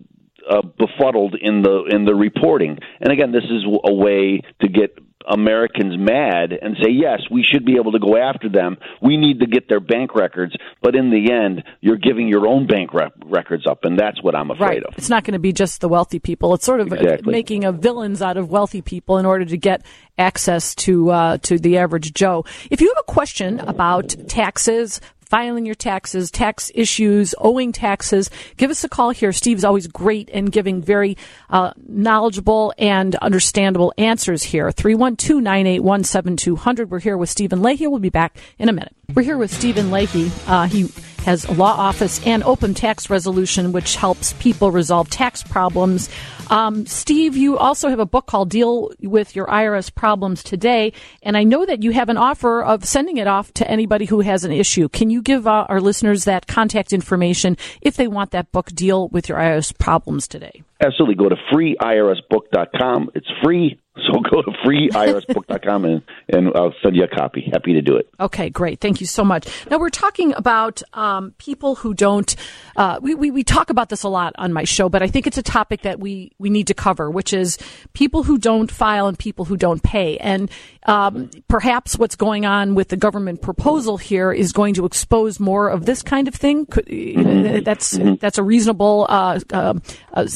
uh, 0.49 0.63
befuddled 0.63 1.37
in 1.41 1.63
the 1.63 1.85
in 1.91 2.05
the 2.05 2.15
reporting. 2.15 2.79
And 3.01 3.13
again, 3.13 3.33
this 3.33 3.45
is 3.45 3.65
a 3.85 3.93
way 3.93 4.41
to 4.63 4.69
get 4.69 4.99
Americans 5.27 5.95
mad 5.99 6.53
and 6.53 6.77
say, 6.83 6.91
yes, 6.91 7.21
we 7.31 7.43
should 7.43 7.65
be 7.65 7.77
able 7.77 7.93
to 7.93 7.99
go 7.99 8.17
after 8.17 8.49
them. 8.49 8.77
We 9.03 9.17
need 9.17 9.41
to 9.41 9.47
get 9.47 9.69
their 9.69 9.81
bank 9.81 10.15
records. 10.15 10.55
But 10.83 10.95
in 10.95 11.11
the 11.11 11.33
end, 11.33 11.65
you're 11.81 11.97
giving 11.97 12.29
your 12.29 12.47
own 12.47 12.67
bank 12.67 12.91
records 13.25 13.67
up, 13.67 13.85
and 13.85 13.99
that's 13.99 14.23
what 14.23 14.35
I'm 14.35 14.51
afraid 14.51 14.67
right. 14.67 14.85
of. 14.85 14.95
It's 14.97 15.11
not 15.11 15.25
going 15.25 15.33
to 15.33 15.39
be 15.39 15.53
just 15.53 15.81
the 15.81 15.89
wealthy 15.89 16.19
people. 16.19 16.55
It's 16.55 16.65
sort 16.65 16.81
of 16.81 16.93
exactly. 16.93 17.33
making 17.33 17.65
a 17.65 17.73
villains 17.73 18.23
out 18.23 18.37
of 18.37 18.51
wealthy 18.51 18.83
people 18.83 19.19
in 19.19 19.27
order 19.27 19.45
to 19.45 19.57
get 19.57 19.85
access 20.19 20.75
to 20.75 21.11
uh, 21.11 21.39
to 21.39 21.59
the 21.59 21.79
average 21.79 22.15
Joe. 22.15 22.45
If 22.71 22.81
you 22.81 22.89
have 22.89 23.05
a 23.07 23.13
question 23.13 23.61
about 23.61 24.15
taxes, 24.29 25.01
filing 25.29 25.67
your 25.67 25.75
taxes, 25.75 26.31
tax 26.31 26.71
issues, 26.75 27.35
owing 27.39 27.73
taxes, 27.73 28.31
give 28.57 28.71
us 28.71 28.85
a 28.85 28.89
call 28.89 29.11
here. 29.11 29.33
Steve's 29.33 29.65
always 29.65 29.87
great 29.87 30.29
in 30.31 30.47
giving 30.47 30.83
very 30.83 31.17
uh, 31.51 31.73
knowledgeable 31.87 32.73
and 32.79 33.15
understandable 33.17 33.93
answers 33.99 34.43
here. 34.43 34.71
312 34.71 35.43
981 35.43 36.05
7200. 36.05 36.91
We're 36.91 36.99
here 37.01 37.17
with 37.17 37.31
Stephen 37.31 37.63
Leahy. 37.63 37.87
We'll 37.87 37.99
be 37.99 38.09
back 38.09 38.37
in 38.59 38.69
a 38.69 38.73
minute. 38.73 38.95
We're 39.15 39.23
here 39.23 39.39
with 39.39 39.53
Stephen 39.53 39.91
Leahy. 39.91 40.31
Uh, 40.47 40.67
he 40.67 40.89
has 41.25 41.45
a 41.45 41.53
law 41.53 41.73
office 41.73 42.25
and 42.25 42.45
open 42.45 42.75
tax 42.75 43.11
resolution, 43.11 43.73
which 43.73 43.97
helps 43.97 44.33
people 44.35 44.71
resolve 44.71 45.11
tax 45.11 45.43
problems. 45.43 46.09
Um, 46.51 46.87
Steve, 46.87 47.37
you 47.37 47.59
also 47.59 47.89
have 47.89 47.99
a 47.99 48.07
book 48.07 48.27
called 48.27 48.51
Deal 48.51 48.93
with 49.01 49.35
Your 49.35 49.47
IRS 49.47 49.93
Problems 49.93 50.45
Today, 50.45 50.93
and 51.23 51.37
I 51.37 51.43
know 51.43 51.67
that 51.67 51.83
you 51.83 51.91
have 51.91 52.09
an 52.09 52.17
offer 52.17 52.63
of 52.63 52.85
sending 52.85 53.17
it 53.17 53.27
off 53.27 53.53
to 53.55 53.69
anybody 53.69 54.05
who 54.05 54.21
has 54.21 54.45
an 54.45 54.53
issue. 54.53 54.89
Can 54.89 55.11
you 55.11 55.21
give 55.21 55.47
uh, 55.49 55.67
our 55.69 55.81
listeners 55.81 56.25
that 56.25 56.47
contact 56.47 56.93
information 56.93 57.57
if 57.83 57.97
they 57.97 58.07
want 58.07 58.31
that 58.31 58.53
book, 58.53 58.71
Deal 58.71 59.09
with 59.09 59.29
Your 59.29 59.39
IRS 59.39 59.77
Problems 59.77 60.29
Today? 60.29 60.63
Absolutely. 60.81 61.17
Go 61.17 61.29
to 61.29 61.37
freeirsbook.com. 61.53 63.11
It's 63.15 63.31
free. 63.43 63.81
So 64.05 64.21
go 64.31 64.43
to 64.43 64.51
freeirsbook.com 64.65 65.85
and, 65.85 66.03
and 66.29 66.53
I'll 66.55 66.75
send 66.83 66.97
you 66.97 67.05
a 67.05 67.09
copy. 67.09 67.49
Happy 67.53 67.73
to 67.75 67.83
do 67.83 67.97
it. 67.97 68.09
Okay, 68.21 68.51
great. 68.51 68.81
Thank 68.81 69.01
you 69.01 69.07
so 69.07 69.25
much. 69.25 69.49
Now, 69.71 69.79
we're 69.79 69.91
talking 69.91 70.35
about 70.35 70.83
um, 70.93 71.35
people 71.39 71.77
who 71.77 71.95
don't, 71.95 72.35
uh, 72.77 72.99
we, 73.01 73.15
we, 73.15 73.31
we 73.31 73.45
talk 73.45 73.71
about 73.71 73.89
this 73.89 74.03
a 74.03 74.09
lot 74.09 74.35
on 74.39 74.53
my 74.53 74.65
show, 74.65 74.89
but 74.89 75.03
I 75.03 75.09
think 75.09 75.27
it's 75.27 75.39
a 75.39 75.43
topic 75.43 75.83
that 75.83 75.99
we, 75.99 76.33
we 76.39 76.51
need 76.51 76.67
to 76.67 76.75
cover, 76.75 77.11
which 77.11 77.33
is 77.33 77.59
people 77.95 78.23
who 78.23 78.39
don't 78.39 78.71
file 78.71 79.07
and 79.07 79.19
people 79.19 79.45
who 79.45 79.57
don't 79.57 79.83
pay. 79.83 80.19
And 80.19 80.51
um, 80.85 81.31
perhaps 81.49 81.99
what's 81.99 82.17
going 82.17 82.45
on 82.45 82.75
with 82.75 82.89
the 82.89 82.97
government 82.97 83.43
proposal 83.43 83.97
here 83.97 84.33
is 84.33 84.53
going 84.53 84.75
to 84.75 84.85
expose 84.85 85.41
more 85.41 85.69
of 85.69 85.87
this 85.87 86.03
kind 86.03 86.29
of 86.29 86.35
thing. 86.35 86.67
Mm-hmm. 86.67 87.65
That's, 87.65 87.97
mm-hmm. 87.97 88.15
that's 88.21 88.39
a 88.39 88.43
reasonable, 88.43 89.07
uh, 89.09 89.41
uh, 89.53 89.75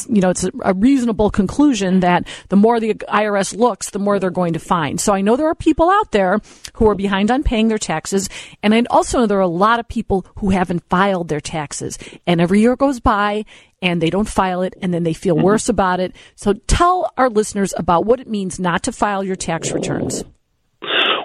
you 0.09 0.21
know, 0.21 0.31
it's 0.31 0.45
a 0.63 0.75
reasonable 0.75 1.31
conclusion 1.31 2.01
that 2.01 2.27
the 2.49 2.57
more 2.57 2.81
the 2.81 2.95
IRS 2.95 3.50
looks, 3.55 3.91
the 3.91 3.99
more 3.99 4.19
they're 4.19 4.31
going 4.31 4.55
to 4.55 4.59
find. 4.59 5.01
So 5.01 5.13
I 5.13 5.21
know 5.21 5.37
there 5.37 5.49
are 5.49 5.55
people 5.55 5.91
out 5.91 6.13
there 6.13 6.41
who 6.75 6.89
are 6.89 6.95
behind 6.95 7.31
on 7.31 7.43
paying 7.43 7.69
their 7.69 7.79
taxes, 7.79 8.29
and 8.63 8.75
I 8.75 8.85
also 8.91 9.19
know 9.19 9.27
there 9.27 9.39
are 9.39 9.43
a 9.43 9.49
lot 9.49 9.81
of 9.81 9.89
people 9.89 10.27
who 10.37 10.51
haven't 10.51 10.89
filed 10.89 11.29
their 11.29 11.41
taxes. 11.41 11.99
And 12.27 12.41
every 12.41 12.61
year 12.61 12.77
goes 12.77 13.01
by, 13.01 13.45
and 13.83 14.01
they 14.01 14.11
don't 14.11 14.29
file 14.29 14.63
it, 14.63 14.75
and 14.81 14.93
then 14.93 15.03
they 15.03 15.15
feel 15.15 15.37
mm-hmm. 15.37 15.45
worse 15.45 15.69
about 15.69 16.01
it. 16.01 16.15
So 16.35 16.53
tell 16.53 17.13
our 17.17 17.31
listeners 17.31 17.75
about 17.77 18.05
what 18.05 18.21
it 18.21 18.29
means 18.29 18.59
not 18.61 18.83
to 18.85 18.93
file 18.93 19.25
your 19.25 19.37
tax 19.37 19.73
returns. 19.73 20.25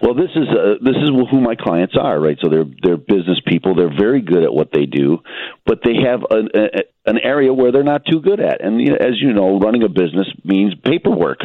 Well, 0.02 0.14
this 0.14 0.30
is 0.36 0.48
uh, 0.50 0.76
this 0.82 0.96
is 0.98 1.10
who 1.32 1.42
my 1.42 1.56
clients 1.56 1.96
are, 2.00 2.20
right? 2.20 2.38
So 2.44 2.50
they're 2.50 2.66
they're 2.84 2.98
business 2.98 3.40
people. 3.48 3.76
They're 3.76 3.96
very 3.98 4.22
good 4.22 4.44
at 4.44 4.54
what 4.54 4.70
they 4.72 4.86
do, 4.86 5.20
but 5.66 5.80
they 5.84 5.96
have 6.06 6.20
an 6.30 6.50
a, 6.54 7.10
an 7.10 7.18
area 7.24 7.54
where 7.54 7.72
they're 7.72 7.84
not 7.84 8.06
too 8.06 8.20
good 8.20 8.40
at. 8.40 8.64
And 8.64 8.80
you 8.80 8.92
know, 8.92 8.98
as 9.00 9.20
you 9.20 9.34
know, 9.34 9.58
running 9.58 9.84
a 9.84 9.90
business 9.90 10.28
means 10.44 10.76
paperwork, 10.84 11.40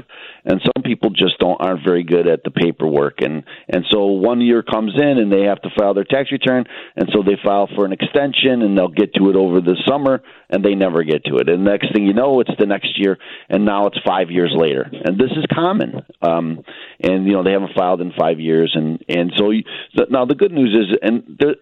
and 0.45 0.61
some 0.63 0.83
people 0.83 1.11
just 1.11 1.39
don't 1.39 1.61
aren't 1.61 1.85
very 1.85 2.03
good 2.03 2.27
at 2.27 2.45
the 2.45 2.51
paperwork. 2.51 3.21
And 3.21 3.45
and 3.69 3.85
so 3.91 4.07
one 4.07 4.41
year 4.41 4.63
comes 4.63 4.93
in 4.97 5.19
and 5.19 5.33
they 5.33 5.45
have 5.45 5.61
to 5.63 5.71
file 5.79 5.95
their 5.95 6.05
tax 6.05 6.33
return, 6.33 6.65
and 6.97 7.09
so 7.15 7.23
they 7.23 7.37
file 7.43 7.69
for 7.75 7.85
an 7.85 7.93
extension, 7.93 8.63
and 8.63 8.77
they'll 8.77 8.89
get 8.89 9.15
to 9.15 9.31
it 9.31 9.37
over 9.37 9.61
the 9.61 9.77
summer, 9.89 10.23
and 10.49 10.65
they 10.65 10.75
never 10.75 11.03
get 11.03 11.25
to 11.25 11.37
it. 11.37 11.49
And 11.49 11.65
next 11.65 11.93
thing 11.93 12.07
you 12.07 12.15
know, 12.15 12.41
it's 12.41 12.51
the 12.59 12.67
next 12.67 12.99
year, 12.99 13.19
and 13.49 13.65
now 13.65 13.87
it's 13.87 13.99
five 14.07 14.31
years 14.31 14.53
later. 14.57 14.83
And 14.91 15.19
this 15.19 15.31
is 15.33 15.45
common. 15.53 16.03
Um, 16.23 16.65
and 17.03 17.27
you 17.27 17.33
know 17.33 17.43
they 17.43 17.53
haven't 17.53 17.75
filed 17.75 18.01
in 18.01 18.13
five 18.19 18.41
years, 18.41 18.73
and 18.75 19.03
and 19.09 19.33
so 19.37 19.51
you, 19.51 19.65
now 20.11 20.25
the 20.25 20.35
good 20.35 20.53
news 20.53 20.75
is, 20.75 20.99
and 21.03 21.39
there, 21.39 21.55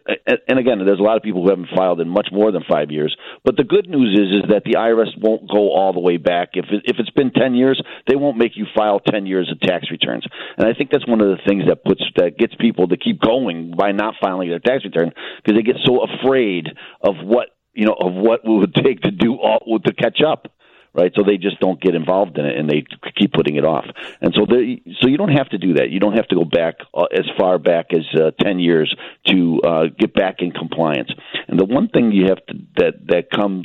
and 0.48 0.58
again, 0.58 0.78
there's 0.84 0.98
a 0.98 1.02
lot 1.02 1.16
of 1.16 1.22
people 1.22 1.42
who 1.42 1.50
haven't 1.50 1.68
filed 1.74 2.00
in 2.00 2.08
much 2.08 2.28
more 2.32 2.50
than 2.50 2.62
five 2.68 2.90
years. 2.90 3.16
But 3.44 3.56
the 3.56 3.64
good 3.64 3.88
news 3.88 4.18
is 4.18 4.44
is 4.44 4.50
that 4.50 4.64
the 4.64 4.76
IRS 4.78 5.16
won't 5.20 5.48
go 5.50 5.72
all 5.72 5.92
the 5.92 6.00
way 6.00 6.16
back. 6.16 6.50
If 6.54 6.66
it, 6.70 6.82
if 6.84 6.96
it's 6.98 7.10
been 7.10 7.30
ten 7.30 7.54
years, 7.54 7.80
they 8.08 8.16
won't 8.16 8.36
make 8.36 8.56
you 8.56 8.66
file 8.74 9.00
ten 9.00 9.26
years 9.26 9.50
of 9.50 9.60
tax 9.60 9.90
returns. 9.90 10.26
And 10.56 10.66
I 10.66 10.74
think 10.74 10.90
that's 10.90 11.06
one 11.06 11.20
of 11.20 11.28
the 11.28 11.42
things 11.46 11.64
that 11.68 11.84
puts 11.84 12.02
that 12.16 12.38
gets 12.38 12.54
people 12.56 12.88
to 12.88 12.96
keep 12.96 13.20
going 13.20 13.74
by 13.76 13.92
not 13.92 14.14
filing 14.20 14.48
their 14.48 14.58
tax 14.58 14.84
return 14.84 15.12
because 15.42 15.56
they 15.56 15.62
get 15.62 15.76
so 15.84 16.02
afraid 16.02 16.68
of 17.00 17.16
what 17.22 17.48
you 17.74 17.86
know 17.86 17.96
of 17.98 18.14
what 18.14 18.40
it 18.44 18.48
would 18.48 18.74
take 18.74 19.00
to 19.02 19.10
do 19.10 19.34
all 19.34 19.78
to 19.80 19.92
catch 19.92 20.20
up 20.26 20.52
right? 20.94 21.12
So 21.14 21.22
they 21.22 21.36
just 21.36 21.60
don't 21.60 21.80
get 21.80 21.94
involved 21.94 22.38
in 22.38 22.46
it 22.46 22.58
and 22.58 22.68
they 22.68 22.84
keep 23.16 23.32
putting 23.32 23.56
it 23.56 23.64
off. 23.64 23.84
And 24.20 24.34
so 24.34 24.46
they, 24.46 24.82
so 25.00 25.08
you 25.08 25.16
don't 25.16 25.32
have 25.32 25.48
to 25.50 25.58
do 25.58 25.74
that. 25.74 25.90
You 25.90 26.00
don't 26.00 26.16
have 26.16 26.26
to 26.28 26.34
go 26.34 26.44
back 26.44 26.76
uh, 26.94 27.04
as 27.04 27.24
far 27.38 27.58
back 27.58 27.86
as 27.92 28.04
uh, 28.20 28.30
10 28.42 28.58
years 28.58 28.94
to 29.26 29.60
uh, 29.62 29.84
get 29.96 30.12
back 30.12 30.36
in 30.40 30.50
compliance. 30.50 31.10
And 31.46 31.58
the 31.58 31.64
one 31.64 31.88
thing 31.88 32.10
you 32.10 32.26
have 32.26 32.44
to 32.46 32.54
that 32.76 32.94
that 33.06 33.30
come 33.30 33.64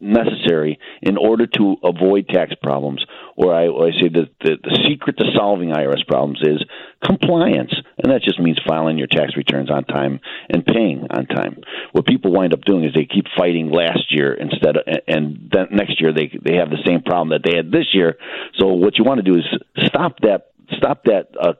necessary 0.00 0.78
in 1.02 1.16
order 1.16 1.46
to 1.46 1.76
avoid 1.82 2.28
tax 2.28 2.52
problems, 2.62 3.04
or 3.36 3.54
I, 3.54 3.68
or 3.68 3.88
I 3.88 3.90
say 3.92 4.08
that 4.08 4.28
the, 4.40 4.56
the 4.62 4.78
secret 4.88 5.16
to 5.18 5.24
solving 5.34 5.70
IRS 5.70 6.06
problems 6.06 6.40
is 6.42 6.62
compliance, 7.02 7.74
and 8.02 8.12
that 8.12 8.22
just 8.22 8.40
means 8.40 8.58
filing 8.66 8.98
your 8.98 9.06
tax 9.06 9.36
returns 9.36 9.70
on 9.70 9.84
time 9.84 10.20
and 10.50 10.64
paying 10.64 11.06
on 11.10 11.26
time. 11.26 11.58
What 11.92 12.06
people 12.06 12.32
wind 12.32 12.52
up 12.52 12.62
doing 12.62 12.84
is 12.84 12.92
they 12.94 13.06
keep 13.06 13.26
fighting 13.36 13.70
last 13.70 14.10
year 14.10 14.34
instead 14.34 14.76
of, 14.76 14.82
and 15.08 15.50
then 15.52 15.68
next 15.72 16.00
year 16.00 16.12
they 16.12 16.30
they 16.42 16.56
have 16.56 16.70
the 16.70 16.82
same 16.86 17.02
problem 17.02 17.30
that 17.30 17.42
they 17.44 17.56
had 17.56 17.70
this 17.70 17.94
year. 17.94 18.18
So 18.58 18.68
what 18.68 18.98
you 18.98 19.04
want 19.04 19.24
to 19.24 19.30
do 19.30 19.38
is 19.38 19.44
stop 19.86 20.20
that 20.20 20.50
stop 20.76 21.04
that 21.04 21.28
uh, 21.40 21.54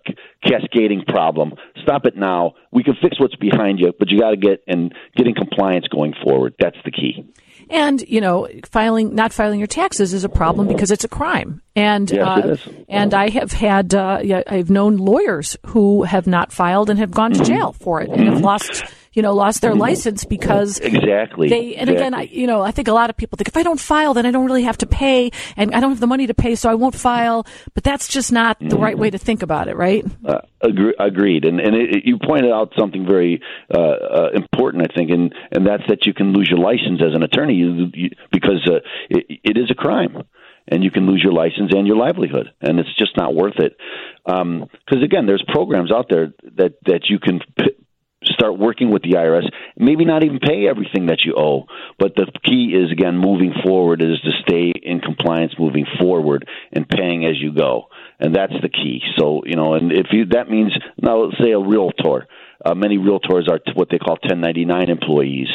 cascading 0.44 1.04
problem. 1.06 1.54
Stop 1.82 2.06
it 2.06 2.16
now. 2.16 2.54
We 2.72 2.82
can 2.82 2.96
fix 3.00 3.18
what's 3.20 3.36
behind 3.36 3.78
you, 3.78 3.92
but 3.98 4.10
you 4.10 4.18
got 4.18 4.30
to 4.30 4.36
get 4.36 4.62
and 4.66 4.94
getting 5.16 5.34
compliance 5.34 5.86
going 5.88 6.14
forward. 6.24 6.54
That's 6.58 6.76
the 6.84 6.90
key. 6.90 7.24
And 7.68 8.00
you 8.08 8.20
know, 8.20 8.48
filing 8.64 9.14
not 9.14 9.32
filing 9.32 9.58
your 9.58 9.66
taxes 9.66 10.14
is 10.14 10.24
a 10.24 10.28
problem 10.28 10.68
because 10.68 10.90
it's 10.90 11.04
a 11.04 11.08
crime. 11.08 11.62
And 11.74 12.10
yes, 12.10 12.66
uh, 12.66 12.70
and 12.88 13.12
I 13.12 13.28
have 13.30 13.52
had 13.52 13.94
uh, 13.94 14.20
I've 14.46 14.70
known 14.70 14.96
lawyers 14.96 15.56
who 15.66 16.04
have 16.04 16.26
not 16.26 16.52
filed 16.52 16.90
and 16.90 16.98
have 16.98 17.10
gone 17.10 17.32
to 17.32 17.44
jail 17.44 17.72
for 17.72 18.00
it 18.00 18.10
and 18.10 18.28
have 18.28 18.40
lost 18.40 18.84
you 19.16 19.22
know, 19.22 19.32
lost 19.32 19.62
their 19.62 19.74
license 19.74 20.26
because 20.26 20.78
exactly 20.78 21.48
they. 21.48 21.74
And 21.74 21.88
exactly. 21.88 21.96
again, 21.96 22.14
I, 22.14 22.22
you 22.24 22.46
know, 22.46 22.60
I 22.60 22.70
think 22.70 22.86
a 22.86 22.92
lot 22.92 23.08
of 23.08 23.16
people 23.16 23.38
think 23.38 23.48
if 23.48 23.56
I 23.56 23.62
don't 23.62 23.80
file, 23.80 24.12
then 24.12 24.26
I 24.26 24.30
don't 24.30 24.44
really 24.44 24.64
have 24.64 24.76
to 24.78 24.86
pay, 24.86 25.30
and 25.56 25.74
I 25.74 25.80
don't 25.80 25.90
have 25.90 26.00
the 26.00 26.06
money 26.06 26.26
to 26.26 26.34
pay, 26.34 26.54
so 26.54 26.68
I 26.68 26.74
won't 26.74 26.94
file. 26.94 27.46
But 27.72 27.82
that's 27.82 28.08
just 28.08 28.30
not 28.30 28.58
the 28.60 28.76
right 28.76 28.96
way 28.96 29.08
to 29.08 29.16
think 29.16 29.42
about 29.42 29.68
it, 29.68 29.76
right? 29.76 30.04
Uh, 30.22 30.42
agree, 30.60 30.94
agreed. 31.00 31.46
And 31.46 31.60
and 31.60 31.74
it, 31.74 32.04
you 32.04 32.18
pointed 32.18 32.52
out 32.52 32.74
something 32.78 33.06
very 33.06 33.40
uh, 33.74 33.80
uh, 33.80 34.28
important, 34.34 34.84
I 34.84 34.94
think, 34.94 35.10
and 35.10 35.34
and 35.50 35.66
that's 35.66 35.84
that 35.88 36.04
you 36.04 36.12
can 36.12 36.34
lose 36.34 36.48
your 36.50 36.58
license 36.58 37.00
as 37.00 37.14
an 37.14 37.22
attorney 37.22 37.54
you, 37.56 37.90
you, 37.94 38.10
because 38.32 38.68
uh, 38.70 38.80
it, 39.10 39.40
it 39.44 39.58
is 39.58 39.70
a 39.70 39.74
crime 39.74 40.22
and 40.68 40.82
you 40.82 40.90
can 40.90 41.06
lose 41.06 41.22
your 41.22 41.32
license 41.32 41.72
and 41.74 41.86
your 41.86 41.96
livelihood, 41.96 42.50
and 42.60 42.78
it's 42.78 42.94
just 42.96 43.16
not 43.16 43.34
worth 43.34 43.58
it. 43.58 43.76
Because 44.24 44.42
um, 44.42 45.02
again, 45.02 45.26
there's 45.26 45.44
programs 45.48 45.92
out 45.92 46.06
there 46.10 46.32
that 46.56 46.74
that 46.86 47.08
you 47.08 47.18
can 47.18 47.40
p- 47.58 47.76
start 48.24 48.58
working 48.58 48.90
with 48.90 49.02
the 49.02 49.12
IRS. 49.12 49.48
Maybe 49.76 50.04
not 50.04 50.24
even 50.24 50.40
pay 50.40 50.66
everything 50.68 51.06
that 51.06 51.24
you 51.24 51.34
owe, 51.36 51.66
but 51.98 52.16
the 52.16 52.26
key 52.44 52.74
is 52.74 52.90
again 52.90 53.16
moving 53.16 53.52
forward 53.64 54.02
is 54.02 54.20
to 54.22 54.30
stay 54.46 54.72
in 54.82 55.00
compliance 55.00 55.52
moving 55.58 55.86
forward 56.00 56.48
and 56.72 56.88
paying 56.88 57.24
as 57.24 57.40
you 57.40 57.52
go, 57.52 57.86
and 58.18 58.34
that's 58.34 58.54
the 58.60 58.68
key. 58.68 59.00
So 59.18 59.42
you 59.46 59.54
know, 59.54 59.74
and 59.74 59.92
if 59.92 60.06
you 60.10 60.26
that 60.26 60.50
means 60.50 60.72
now 61.00 61.18
let's 61.24 61.38
say 61.42 61.52
a 61.52 61.60
realtor. 61.60 62.26
Uh, 62.64 62.74
many 62.74 62.98
realtors 62.98 63.48
are 63.48 63.60
what 63.74 63.88
they 63.90 63.98
call 63.98 64.14
1099 64.22 64.88
employees, 64.88 65.48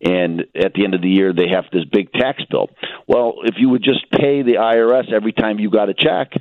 and 0.00 0.44
at 0.54 0.74
the 0.74 0.84
end 0.84 0.94
of 0.94 1.02
the 1.02 1.08
year 1.08 1.32
they 1.32 1.48
have 1.48 1.64
this 1.72 1.84
big 1.84 2.12
tax 2.12 2.42
bill. 2.50 2.68
Well, 3.06 3.34
if 3.44 3.54
you 3.58 3.68
would 3.70 3.82
just 3.82 4.10
pay 4.10 4.42
the 4.42 4.54
IRS 4.54 5.12
every 5.12 5.32
time 5.32 5.58
you 5.58 5.70
got 5.70 5.88
a 5.88 5.94
check, 5.94 6.32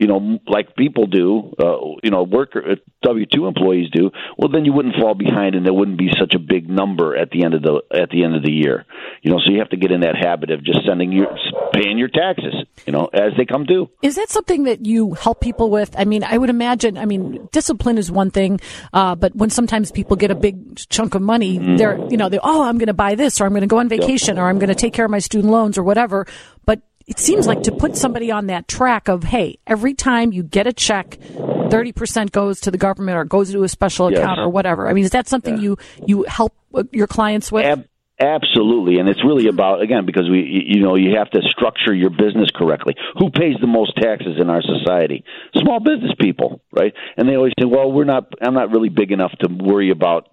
you 0.00 0.06
know, 0.06 0.38
like 0.48 0.74
people 0.76 1.06
do, 1.06 1.54
uh, 1.62 1.76
you 2.02 2.10
know, 2.10 2.22
worker 2.22 2.72
uh, 2.72 2.74
W 3.02 3.26
two 3.26 3.46
employees 3.46 3.90
do, 3.92 4.10
well, 4.38 4.48
then 4.50 4.64
you 4.64 4.72
wouldn't 4.72 4.96
fall 4.96 5.14
behind, 5.14 5.54
and 5.54 5.64
there 5.64 5.74
wouldn't 5.74 5.98
be 5.98 6.08
such 6.18 6.34
a 6.34 6.38
big 6.38 6.70
number 6.70 7.14
at 7.16 7.30
the 7.30 7.44
end 7.44 7.52
of 7.52 7.62
the 7.62 7.82
at 7.92 8.08
the 8.08 8.24
end 8.24 8.34
of 8.34 8.42
the 8.42 8.50
year. 8.50 8.86
You 9.20 9.30
know, 9.30 9.38
so 9.38 9.52
you 9.52 9.58
have 9.58 9.68
to 9.70 9.76
get 9.76 9.92
in 9.92 10.00
that 10.00 10.16
habit 10.16 10.50
of 10.50 10.64
just 10.64 10.86
sending 10.86 11.12
your 11.12 11.26
paying 11.74 11.98
your 11.98 12.08
taxes, 12.08 12.54
you 12.86 12.94
know, 12.94 13.10
as 13.12 13.32
they 13.36 13.44
come 13.44 13.64
due. 13.64 13.90
Is 14.00 14.16
that 14.16 14.30
something 14.30 14.64
that 14.64 14.86
you 14.86 15.12
help 15.12 15.42
people 15.42 15.68
with? 15.68 15.94
I 15.98 16.06
mean, 16.06 16.24
I 16.24 16.38
would 16.38 16.50
imagine. 16.50 16.96
I 16.96 17.04
mean, 17.04 17.48
discipline 17.52 17.98
is 17.98 18.10
one 18.10 18.30
thing, 18.30 18.58
uh, 18.94 19.16
but 19.16 19.36
when 19.36 19.50
sometimes 19.50 19.92
people 19.92 20.16
get 20.16 20.30
a 20.30 20.34
big 20.34 20.76
chunk 20.88 21.14
of 21.14 21.20
money, 21.20 21.58
mm. 21.58 21.76
they're 21.76 21.98
you 22.08 22.16
know, 22.16 22.30
they 22.30 22.38
oh, 22.42 22.62
I'm 22.62 22.78
going 22.78 22.86
to 22.86 22.94
buy 22.94 23.16
this, 23.16 23.38
or 23.38 23.44
I'm 23.44 23.52
going 23.52 23.60
to 23.60 23.66
go 23.66 23.78
on 23.78 23.88
vacation, 23.90 24.36
yep. 24.36 24.42
or 24.42 24.48
I'm 24.48 24.58
going 24.58 24.68
to 24.68 24.74
take 24.74 24.94
care 24.94 25.04
of 25.04 25.10
my 25.10 25.18
student 25.18 25.52
loans, 25.52 25.76
or 25.76 25.82
whatever. 25.82 26.26
But 26.64 26.80
it 27.10 27.18
seems 27.18 27.44
like 27.44 27.64
to 27.64 27.72
put 27.72 27.96
somebody 27.96 28.30
on 28.30 28.46
that 28.46 28.68
track 28.68 29.08
of, 29.08 29.24
hey, 29.24 29.58
every 29.66 29.94
time 29.94 30.32
you 30.32 30.44
get 30.44 30.68
a 30.68 30.72
check, 30.72 31.18
30% 31.18 32.30
goes 32.30 32.60
to 32.60 32.70
the 32.70 32.78
government 32.78 33.18
or 33.18 33.24
goes 33.24 33.50
to 33.50 33.64
a 33.64 33.68
special 33.68 34.06
account 34.06 34.38
yes. 34.38 34.44
or 34.44 34.48
whatever. 34.48 34.88
I 34.88 34.92
mean, 34.92 35.02
is 35.04 35.10
that 35.10 35.26
something 35.26 35.56
yeah. 35.56 35.62
you, 35.62 35.78
you 36.06 36.22
help 36.28 36.54
uh, 36.72 36.84
your 36.92 37.08
clients 37.08 37.50
with? 37.50 37.64
Ab- 37.64 37.88
Absolutely, 38.20 38.98
and 38.98 39.08
it's 39.08 39.24
really 39.24 39.46
about 39.46 39.80
again 39.80 40.04
because 40.04 40.28
we, 40.28 40.66
you 40.68 40.82
know, 40.82 40.94
you 40.94 41.16
have 41.16 41.30
to 41.30 41.40
structure 41.48 41.94
your 41.94 42.10
business 42.10 42.50
correctly. 42.54 42.94
Who 43.18 43.30
pays 43.30 43.56
the 43.62 43.66
most 43.66 43.96
taxes 43.96 44.36
in 44.38 44.50
our 44.50 44.60
society? 44.60 45.24
Small 45.56 45.80
business 45.80 46.12
people, 46.20 46.60
right? 46.70 46.92
And 47.16 47.26
they 47.26 47.34
always 47.34 47.54
say, 47.58 47.64
"Well, 47.64 47.90
we're 47.90 48.04
not. 48.04 48.30
I'm 48.42 48.52
not 48.52 48.72
really 48.72 48.90
big 48.90 49.10
enough 49.10 49.32
to 49.40 49.48
worry 49.48 49.90
about 49.90 50.28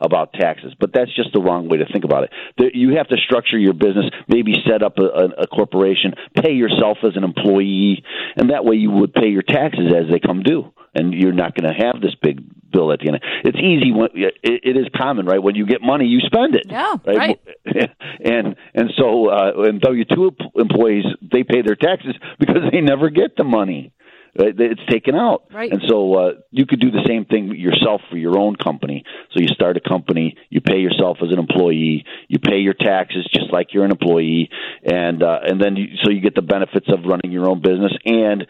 about 0.00 0.32
taxes. 0.32 0.74
But 0.78 0.90
that's 0.92 1.14
just 1.14 1.32
the 1.32 1.40
wrong 1.40 1.68
way 1.68 1.78
to 1.78 1.86
think 1.92 2.04
about 2.04 2.24
it. 2.24 2.74
You 2.74 2.96
have 2.96 3.08
to 3.08 3.16
structure 3.16 3.58
your 3.58 3.74
business, 3.74 4.06
maybe 4.28 4.54
set 4.68 4.82
up 4.82 4.98
a, 4.98 5.42
a 5.42 5.46
corporation, 5.46 6.14
pay 6.34 6.52
yourself 6.52 6.98
as 7.02 7.16
an 7.16 7.24
employee, 7.24 8.02
and 8.36 8.50
that 8.50 8.64
way 8.64 8.76
you 8.76 8.90
would 8.90 9.12
pay 9.12 9.28
your 9.28 9.42
taxes 9.42 9.92
as 9.96 10.10
they 10.10 10.20
come 10.20 10.42
due. 10.42 10.72
And 10.92 11.14
you're 11.14 11.32
not 11.32 11.54
going 11.54 11.72
to 11.72 11.84
have 11.84 12.00
this 12.02 12.16
big 12.20 12.42
bill 12.72 12.92
at 12.92 13.00
the 13.00 13.08
end. 13.08 13.20
It's 13.44 13.58
easy 13.58 13.92
when 13.92 14.08
it, 14.14 14.34
it 14.42 14.76
is 14.76 14.86
common, 14.96 15.26
right? 15.26 15.42
When 15.42 15.54
you 15.54 15.66
get 15.66 15.82
money, 15.82 16.06
you 16.06 16.20
spend 16.20 16.54
it. 16.54 16.66
Yeah, 16.68 16.96
right. 17.06 17.16
right? 17.16 17.40
and 18.24 18.56
and 18.74 18.90
so 18.96 19.28
uh, 19.28 19.52
and 19.68 19.80
W 19.80 20.04
two 20.04 20.32
employees 20.56 21.04
they 21.20 21.44
pay 21.44 21.62
their 21.62 21.76
taxes 21.76 22.14
because 22.38 22.62
they 22.72 22.80
never 22.80 23.10
get 23.10 23.36
the 23.36 23.44
money. 23.44 23.92
It's 24.34 24.80
taken 24.88 25.14
out. 25.14 25.44
Right. 25.52 25.70
And 25.70 25.82
so 25.88 26.14
uh, 26.14 26.32
you 26.50 26.66
could 26.66 26.80
do 26.80 26.90
the 26.90 27.04
same 27.06 27.24
thing 27.24 27.54
yourself 27.56 28.00
for 28.10 28.16
your 28.16 28.38
own 28.38 28.56
company. 28.56 29.04
So 29.32 29.40
you 29.40 29.48
start 29.48 29.76
a 29.76 29.80
company, 29.80 30.36
you 30.48 30.60
pay 30.60 30.78
yourself 30.78 31.18
as 31.22 31.32
an 31.32 31.38
employee, 31.38 32.04
you 32.28 32.38
pay 32.38 32.58
your 32.58 32.74
taxes 32.74 33.28
just 33.32 33.52
like 33.52 33.72
you're 33.72 33.84
an 33.84 33.90
employee, 33.90 34.50
and 34.84 35.22
uh, 35.22 35.40
and 35.42 35.60
then 35.60 35.76
you, 35.76 35.96
so 36.02 36.10
you 36.10 36.20
get 36.20 36.34
the 36.34 36.42
benefits 36.42 36.86
of 36.88 37.04
running 37.04 37.32
your 37.32 37.48
own 37.48 37.60
business 37.60 37.92
and 38.04 38.46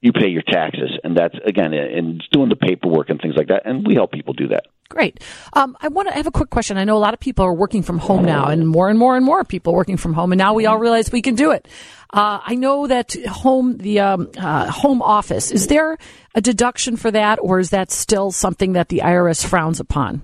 you 0.00 0.12
pay 0.12 0.28
your 0.28 0.42
taxes, 0.42 0.98
and 1.04 1.16
that's 1.16 1.34
again 1.44 1.74
and 1.74 2.22
doing 2.32 2.48
the 2.48 2.56
paperwork 2.56 3.10
and 3.10 3.20
things 3.20 3.34
like 3.36 3.48
that. 3.48 3.62
And 3.64 3.86
we 3.86 3.94
help 3.94 4.12
people 4.12 4.32
do 4.32 4.48
that. 4.48 4.66
Great. 4.88 5.22
Um, 5.52 5.76
I 5.80 5.88
want 5.88 6.08
to 6.08 6.14
have 6.14 6.26
a 6.26 6.30
quick 6.30 6.48
question. 6.48 6.78
I 6.78 6.84
know 6.84 6.96
a 6.96 6.98
lot 6.98 7.12
of 7.12 7.20
people 7.20 7.44
are 7.44 7.52
working 7.52 7.82
from 7.82 7.98
home 7.98 8.24
now, 8.24 8.46
and 8.46 8.68
more 8.68 8.88
and 8.88 8.98
more 8.98 9.16
and 9.16 9.24
more 9.24 9.44
people 9.44 9.74
working 9.74 9.96
from 9.96 10.14
home, 10.14 10.32
and 10.32 10.38
now 10.38 10.54
we 10.54 10.66
all 10.66 10.78
realize 10.78 11.10
we 11.10 11.22
can 11.22 11.34
do 11.34 11.50
it. 11.50 11.66
Uh, 12.12 12.40
I 12.42 12.54
know 12.54 12.86
that 12.86 13.14
home, 13.26 13.76
the 13.78 14.00
um, 14.00 14.30
uh, 14.38 14.70
home 14.70 15.02
office, 15.02 15.50
is 15.50 15.66
there 15.66 15.98
a 16.34 16.40
deduction 16.40 16.96
for 16.96 17.10
that, 17.10 17.38
or 17.42 17.58
is 17.58 17.70
that 17.70 17.90
still 17.90 18.30
something 18.30 18.74
that 18.74 18.88
the 18.88 19.00
IRS 19.04 19.44
frowns 19.44 19.80
upon? 19.80 20.22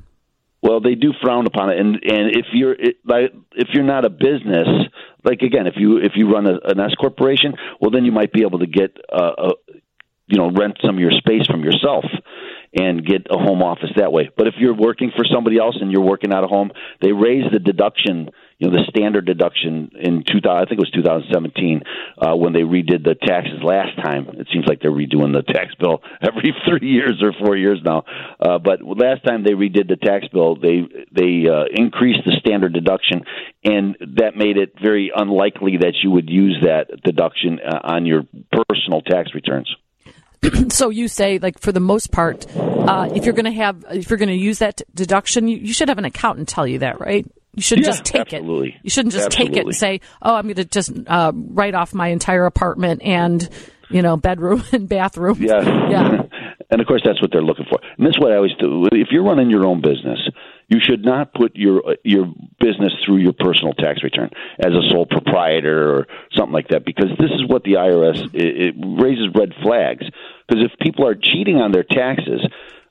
Well, 0.62 0.80
they 0.80 0.94
do 0.94 1.12
frown 1.20 1.46
upon 1.46 1.70
it, 1.70 1.80
and 1.80 1.96
and 1.96 2.36
if 2.36 2.46
you're 2.52 2.76
like 3.04 3.34
if 3.52 3.68
you're 3.74 3.84
not 3.84 4.04
a 4.04 4.10
business, 4.10 4.68
like 5.24 5.42
again, 5.42 5.66
if 5.66 5.74
you 5.76 5.96
if 5.98 6.12
you 6.14 6.32
run 6.32 6.46
a, 6.46 6.58
an 6.64 6.78
S 6.78 6.94
corporation, 6.94 7.54
well, 7.80 7.90
then 7.90 8.04
you 8.04 8.12
might 8.12 8.32
be 8.32 8.42
able 8.42 8.60
to 8.60 8.66
get 8.66 8.96
uh, 9.12 9.32
a, 9.38 9.48
you 10.28 10.38
know 10.38 10.50
rent 10.52 10.78
some 10.84 10.96
of 10.96 11.00
your 11.00 11.10
space 11.10 11.46
from 11.46 11.64
yourself 11.64 12.04
and 12.74 13.04
get 13.04 13.26
a 13.28 13.36
home 13.36 13.62
office 13.62 13.90
that 13.96 14.12
way. 14.12 14.30
But 14.36 14.46
if 14.46 14.54
you're 14.58 14.74
working 14.74 15.10
for 15.14 15.24
somebody 15.24 15.58
else 15.58 15.76
and 15.80 15.90
you're 15.90 16.00
working 16.00 16.32
out 16.32 16.44
of 16.44 16.50
home, 16.50 16.70
they 17.02 17.12
raise 17.12 17.44
the 17.52 17.58
deduction, 17.58 18.30
you 18.62 18.70
know, 18.70 18.78
the 18.78 18.84
standard 18.88 19.26
deduction 19.26 19.90
in 19.98 20.22
2000, 20.22 20.46
I 20.46 20.64
think 20.66 20.78
it 20.78 20.86
was 20.86 20.90
2017, 20.94 21.82
uh, 22.16 22.36
when 22.36 22.52
they 22.52 22.60
redid 22.60 23.02
the 23.02 23.16
taxes 23.16 23.58
last 23.60 23.96
time. 23.96 24.28
It 24.38 24.46
seems 24.52 24.66
like 24.68 24.80
they're 24.80 24.92
redoing 24.92 25.32
the 25.34 25.42
tax 25.42 25.74
bill 25.74 26.00
every 26.22 26.54
three 26.68 26.88
years 26.88 27.20
or 27.20 27.32
four 27.44 27.56
years 27.56 27.80
now. 27.84 28.04
Uh, 28.38 28.58
but 28.58 28.78
last 28.84 29.24
time 29.24 29.42
they 29.42 29.50
redid 29.50 29.88
the 29.88 29.96
tax 29.96 30.28
bill, 30.28 30.54
they 30.54 30.86
they 31.10 31.48
uh, 31.50 31.64
increased 31.74 32.20
the 32.24 32.36
standard 32.38 32.72
deduction, 32.72 33.24
and 33.64 33.96
that 34.18 34.36
made 34.36 34.56
it 34.56 34.74
very 34.80 35.10
unlikely 35.14 35.78
that 35.78 35.94
you 36.04 36.12
would 36.12 36.30
use 36.30 36.62
that 36.62 37.02
deduction 37.02 37.58
uh, 37.58 37.80
on 37.82 38.06
your 38.06 38.22
personal 38.52 39.02
tax 39.02 39.34
returns. 39.34 39.74
so 40.68 40.90
you 40.90 41.08
say, 41.08 41.40
like 41.40 41.58
for 41.58 41.72
the 41.72 41.80
most 41.80 42.12
part, 42.12 42.46
uh, 42.56 43.08
if 43.12 43.24
you're 43.24 43.34
going 43.34 43.44
to 43.44 43.52
have, 43.52 43.84
if 43.90 44.08
you're 44.08 44.18
going 44.18 44.28
to 44.28 44.34
use 44.36 44.60
that 44.60 44.82
deduction, 44.94 45.48
you, 45.48 45.56
you, 45.56 45.72
should 45.72 45.88
have 45.88 45.98
an 45.98 46.04
accountant 46.04 46.48
tell 46.48 46.66
you 46.66 46.78
that, 46.80 47.00
right? 47.00 47.26
You 47.54 47.62
shouldn't 47.62 47.86
yeah, 47.86 47.92
just 47.92 48.04
take 48.04 48.32
absolutely. 48.32 48.70
it. 48.70 48.74
You 48.82 48.90
shouldn't 48.90 49.12
just 49.12 49.26
absolutely. 49.26 49.54
take 49.54 49.62
it 49.62 49.66
and 49.66 49.76
say, 49.76 50.00
"Oh, 50.22 50.34
I'm 50.34 50.44
going 50.44 50.54
to 50.54 50.64
just 50.64 50.90
uh, 51.06 51.32
write 51.34 51.74
off 51.74 51.92
my 51.92 52.08
entire 52.08 52.46
apartment 52.46 53.02
and 53.02 53.46
you 53.90 54.00
know 54.00 54.16
bedroom 54.16 54.64
and 54.72 54.88
bathroom." 54.88 55.42
Yeah, 55.42 55.62
yeah. 55.90 56.22
and 56.70 56.80
of 56.80 56.86
course, 56.86 57.02
that's 57.04 57.20
what 57.20 57.30
they're 57.30 57.42
looking 57.42 57.66
for. 57.68 57.78
And 57.98 58.06
that's 58.06 58.18
what 58.18 58.32
I 58.32 58.36
always 58.36 58.54
do. 58.58 58.88
If 58.92 59.08
you're 59.10 59.24
running 59.24 59.50
your 59.50 59.66
own 59.66 59.82
business, 59.82 60.18
you 60.68 60.78
should 60.80 61.04
not 61.04 61.34
put 61.34 61.54
your 61.54 61.82
your 62.04 62.24
business 62.58 62.92
through 63.04 63.18
your 63.18 63.34
personal 63.34 63.74
tax 63.74 64.02
return 64.02 64.30
as 64.58 64.72
a 64.72 64.88
sole 64.90 65.04
proprietor 65.04 65.94
or 65.94 66.06
something 66.34 66.54
like 66.54 66.68
that 66.68 66.86
because 66.86 67.10
this 67.18 67.30
is 67.30 67.46
what 67.46 67.64
the 67.64 67.72
IRS 67.72 68.34
it, 68.34 68.74
it 68.74 68.74
raises 68.78 69.28
red 69.34 69.52
flags 69.62 70.06
because 70.48 70.64
if 70.64 70.72
people 70.80 71.06
are 71.06 71.14
cheating 71.14 71.56
on 71.56 71.72
their 71.72 71.84
taxes 71.84 72.40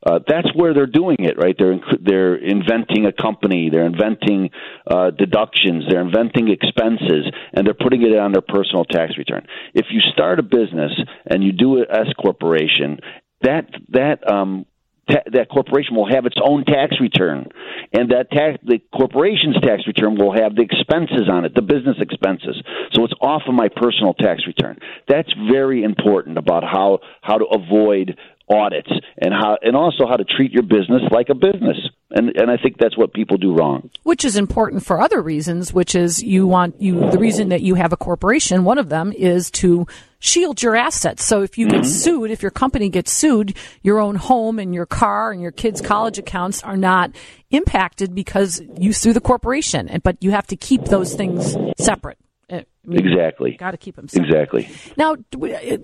uh, 0.05 0.19
that's 0.27 0.47
where 0.55 0.73
they're 0.73 0.87
doing 0.87 1.17
it, 1.19 1.37
right? 1.37 1.55
They're 1.57 1.79
they're 2.01 2.35
inventing 2.35 3.05
a 3.05 3.11
company, 3.11 3.69
they're 3.69 3.85
inventing 3.85 4.49
uh, 4.87 5.11
deductions, 5.11 5.85
they're 5.89 6.01
inventing 6.01 6.49
expenses, 6.49 7.31
and 7.53 7.65
they're 7.65 7.73
putting 7.73 8.01
it 8.01 8.17
on 8.17 8.31
their 8.31 8.41
personal 8.41 8.85
tax 8.85 9.17
return. 9.17 9.45
If 9.73 9.87
you 9.91 10.01
start 10.13 10.39
a 10.39 10.43
business 10.43 10.91
and 11.25 11.43
you 11.43 11.51
do 11.51 11.77
an 11.77 11.85
S 11.89 12.07
corporation, 12.19 12.99
that 13.41 13.69
that 13.89 14.27
um, 14.29 14.65
that 15.07 15.49
corporation 15.49 15.95
will 15.95 16.09
have 16.09 16.25
its 16.25 16.37
own 16.43 16.63
tax 16.65 16.95
return, 16.99 17.49
and 17.93 18.11
that 18.11 18.31
tax 18.31 18.57
the 18.63 18.79
corporation's 18.95 19.59
tax 19.61 19.85
return 19.87 20.15
will 20.15 20.33
have 20.33 20.55
the 20.55 20.61
expenses 20.61 21.29
on 21.29 21.45
it, 21.45 21.53
the 21.53 21.61
business 21.61 21.97
expenses. 21.99 22.61
So 22.93 23.03
it's 23.03 23.13
off 23.21 23.43
of 23.47 23.53
my 23.53 23.67
personal 23.67 24.13
tax 24.13 24.47
return. 24.47 24.79
That's 25.07 25.31
very 25.51 25.83
important 25.83 26.37
about 26.37 26.63
how 26.63 26.99
how 27.21 27.37
to 27.37 27.45
avoid 27.45 28.17
audits 28.51 28.89
and 29.17 29.33
how 29.33 29.57
and 29.61 29.75
also 29.75 30.07
how 30.07 30.17
to 30.17 30.23
treat 30.23 30.51
your 30.51 30.63
business 30.63 31.01
like 31.11 31.29
a 31.29 31.35
business. 31.35 31.77
And 32.09 32.35
and 32.35 32.51
I 32.51 32.57
think 32.57 32.77
that's 32.77 32.97
what 32.97 33.13
people 33.13 33.37
do 33.37 33.55
wrong. 33.55 33.89
Which 34.03 34.25
is 34.25 34.35
important 34.35 34.85
for 34.85 35.01
other 35.01 35.21
reasons, 35.21 35.73
which 35.73 35.95
is 35.95 36.21
you 36.21 36.47
want 36.47 36.81
you 36.81 37.09
the 37.11 37.19
reason 37.19 37.49
that 37.49 37.61
you 37.61 37.75
have 37.75 37.93
a 37.93 37.97
corporation, 37.97 38.63
one 38.63 38.77
of 38.77 38.89
them 38.89 39.13
is 39.13 39.49
to 39.51 39.87
shield 40.19 40.61
your 40.61 40.75
assets. 40.75 41.23
So 41.23 41.41
if 41.41 41.57
you 41.57 41.67
get 41.67 41.81
mm-hmm. 41.81 41.89
sued, 41.89 42.31
if 42.31 42.41
your 42.41 42.51
company 42.51 42.89
gets 42.89 43.11
sued, 43.11 43.55
your 43.81 43.99
own 43.99 44.15
home 44.15 44.59
and 44.59 44.73
your 44.73 44.85
car 44.85 45.31
and 45.31 45.41
your 45.41 45.51
kids' 45.51 45.81
college 45.81 46.17
accounts 46.17 46.63
are 46.63 46.77
not 46.77 47.11
impacted 47.49 48.13
because 48.13 48.61
you 48.77 48.93
sue 48.93 49.13
the 49.13 49.21
corporation. 49.21 49.89
But 50.03 50.17
you 50.21 50.31
have 50.31 50.47
to 50.47 50.55
keep 50.55 50.85
those 50.85 51.13
things 51.13 51.55
separate. 51.77 52.17
I 52.51 52.65
mean, 52.83 53.07
exactly. 53.07 53.51
Got 53.51 53.71
to 53.71 53.77
keep 53.77 53.95
them 53.95 54.07
separate. 54.07 54.29
Exactly. 54.29 54.69
Now, 54.97 55.15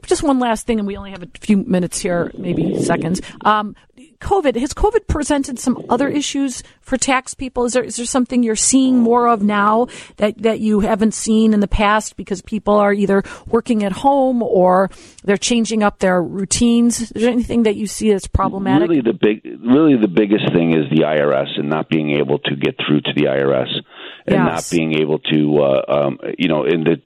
just 0.04 0.24
one 0.24 0.40
last 0.40 0.66
thing, 0.66 0.80
and 0.80 0.88
we 0.88 0.98
only 0.98 1.12
have 1.12 1.24
a 1.24 1.30
few 1.40 1.58
minutes 1.58 2.00
here, 2.00 2.32
maybe 2.38 2.82
seconds. 2.82 3.22
Um, 3.42 3.76
COVID 4.20 4.56
has 4.56 4.74
COVID 4.74 5.08
presented 5.08 5.60
some 5.60 5.86
other 5.90 6.08
issues 6.08 6.64
for 6.82 6.98
tax 6.98 7.36
people. 7.36 7.66
Is 7.66 7.74
there 7.74 7.84
is 7.84 7.98
there 7.98 8.06
something 8.06 8.42
you're 8.42 8.56
seeing 8.56 8.98
more 8.98 9.28
of 9.28 9.44
now 9.44 9.88
that 10.18 10.42
that 10.42 10.60
you 10.60 10.80
haven't 10.80 11.14
seen 11.14 11.54
in 11.54 11.60
the 11.60 11.68
past 11.68 12.18
because 12.18 12.42
people 12.42 12.76
are 12.76 12.94
either 12.94 13.24
working 13.48 13.84
at 13.84 13.92
home 13.92 14.42
or 14.42 14.90
they're 15.24 15.38
changing 15.38 15.84
up 15.84 16.00
their 16.00 16.22
routines? 16.22 17.00
Is 17.00 17.10
there 17.12 17.30
anything 17.30 17.64
that 17.64 17.76
you 17.76 17.86
see 17.86 18.12
as 18.12 18.26
problematic? 18.26 18.90
Really, 18.90 19.02
the 19.02 19.14
big 19.14 19.46
really 19.64 19.98
the 19.98 20.08
biggest 20.08 20.52
thing 20.52 20.74
is 20.74 20.90
the 20.90 21.04
IRS 21.04 21.60
and 21.60 21.70
not 21.70 21.88
being 21.88 22.18
able 22.18 22.40
to 22.40 22.56
get 22.56 22.76
through 22.88 23.02
to 23.02 23.14
the 23.16 23.26
IRS 23.26 23.84
and 24.28 24.36
yes. 24.36 24.72
not 24.72 24.78
being 24.78 24.94
able 25.00 25.20
to 25.20 25.58
uh, 25.60 25.86
um, 25.88 26.20
you 26.38 26.48
know 26.48 26.66
in 26.66 26.84
the 26.84 27.02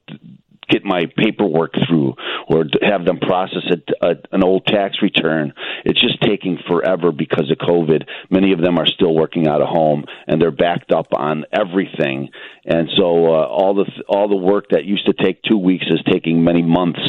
get 0.71 0.85
my 0.85 1.03
paperwork 1.17 1.73
through 1.87 2.15
or 2.47 2.63
have 2.81 3.05
them 3.05 3.19
process 3.19 3.63
a, 3.69 4.07
a, 4.07 4.15
an 4.31 4.43
old 4.43 4.65
tax 4.65 4.97
return. 5.01 5.53
It's 5.83 5.99
just 5.99 6.21
taking 6.21 6.57
forever 6.67 7.11
because 7.11 7.51
of 7.51 7.57
COVID. 7.57 8.07
Many 8.29 8.53
of 8.53 8.61
them 8.61 8.77
are 8.77 8.87
still 8.87 9.13
working 9.13 9.47
out 9.47 9.61
of 9.61 9.67
home 9.67 10.05
and 10.27 10.41
they're 10.41 10.51
backed 10.51 10.91
up 10.91 11.07
on 11.13 11.45
everything. 11.51 12.29
And 12.65 12.89
so 12.97 13.25
uh, 13.25 13.45
all 13.45 13.75
the 13.75 13.85
all 14.07 14.29
the 14.29 14.35
work 14.35 14.69
that 14.69 14.85
used 14.85 15.05
to 15.07 15.13
take 15.13 15.41
two 15.43 15.57
weeks 15.57 15.85
is 15.89 16.01
taking 16.09 16.43
many 16.43 16.61
months 16.61 17.01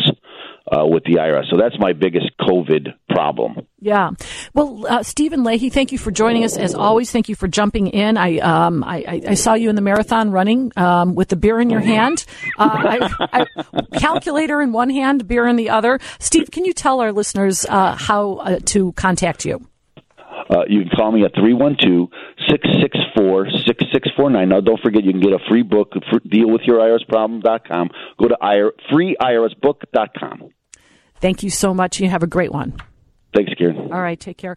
uh, 0.71 0.87
with 0.87 1.05
the 1.05 1.15
IRS. 1.15 1.51
So 1.51 1.57
that's 1.57 1.79
my 1.79 1.93
biggest 1.93 2.27
COVID 2.41 2.95
problem. 3.09 3.67
Yeah. 3.81 4.11
Well, 4.55 4.87
uh, 4.89 5.03
Stephen 5.03 5.45
Leahy, 5.45 5.71
thank 5.71 5.93
you 5.93 5.99
for 5.99 6.11
joining 6.11 6.45
us. 6.45 6.57
As 6.57 6.75
always, 6.75 7.11
thank 7.11 7.29
you 7.29 7.35
for 7.35 7.49
jumping 7.49 7.89
in. 7.89 8.17
I 8.17 8.39
um, 8.39 8.85
I, 8.85 9.23
I, 9.29 9.35
saw 9.35 9.55
you 9.55 9.71
in 9.71 9.77
the 9.77 9.83
marathon 9.83 10.31
running 10.31 10.73
um, 10.77 11.15
with 11.15 11.29
the 11.29 11.37
beer 11.37 11.61
in 11.61 11.71
your 11.71 11.81
hand, 11.81 12.25
uh, 12.59 12.71
I, 12.71 13.47
I, 13.73 13.99
calculator 13.99 14.61
in 14.61 14.73
one 14.73 14.91
hand, 14.91 15.27
beer 15.27 15.47
in 15.47 15.57
the 15.57 15.71
other. 15.71 15.99
Steve, 16.19 16.51
can 16.51 16.65
you 16.65 16.73
tell 16.73 17.01
our 17.01 17.13
listeners 17.13 17.67
uh, 17.69 17.97
how 17.97 18.35
uh, 18.35 18.59
to 18.67 18.93
contact 18.93 19.45
you? 19.45 19.67
Uh, 20.51 20.65
you 20.69 20.81
can 20.81 20.91
call 20.95 21.13
me 21.13 21.25
at 21.25 21.35
312 21.35 22.09
664 22.49 23.51
6649. 23.51 24.49
Now, 24.49 24.61
don't 24.61 24.81
forget, 24.81 25.05
you 25.05 25.13
can 25.13 25.21
get 25.21 25.33
a 25.33 25.39
free 25.49 25.63
book, 25.63 25.93
deal 26.29 26.49
with 26.51 26.63
your 26.63 26.79
IRS 26.79 27.07
problem.com. 27.09 27.91
Go 28.19 28.29
to 28.29 28.37
freeirsbook.com. 28.91 30.51
Thank 31.17 31.43
you 31.43 31.51
so 31.51 31.73
much. 31.73 32.01
You 32.01 32.09
have 32.09 32.23
a 32.23 32.27
great 32.27 32.53
one. 32.53 32.75
Thanks, 33.35 33.53
Karen. 33.55 33.93
All 33.93 34.01
right, 34.03 34.19
take 34.19 34.37
care. 34.37 34.57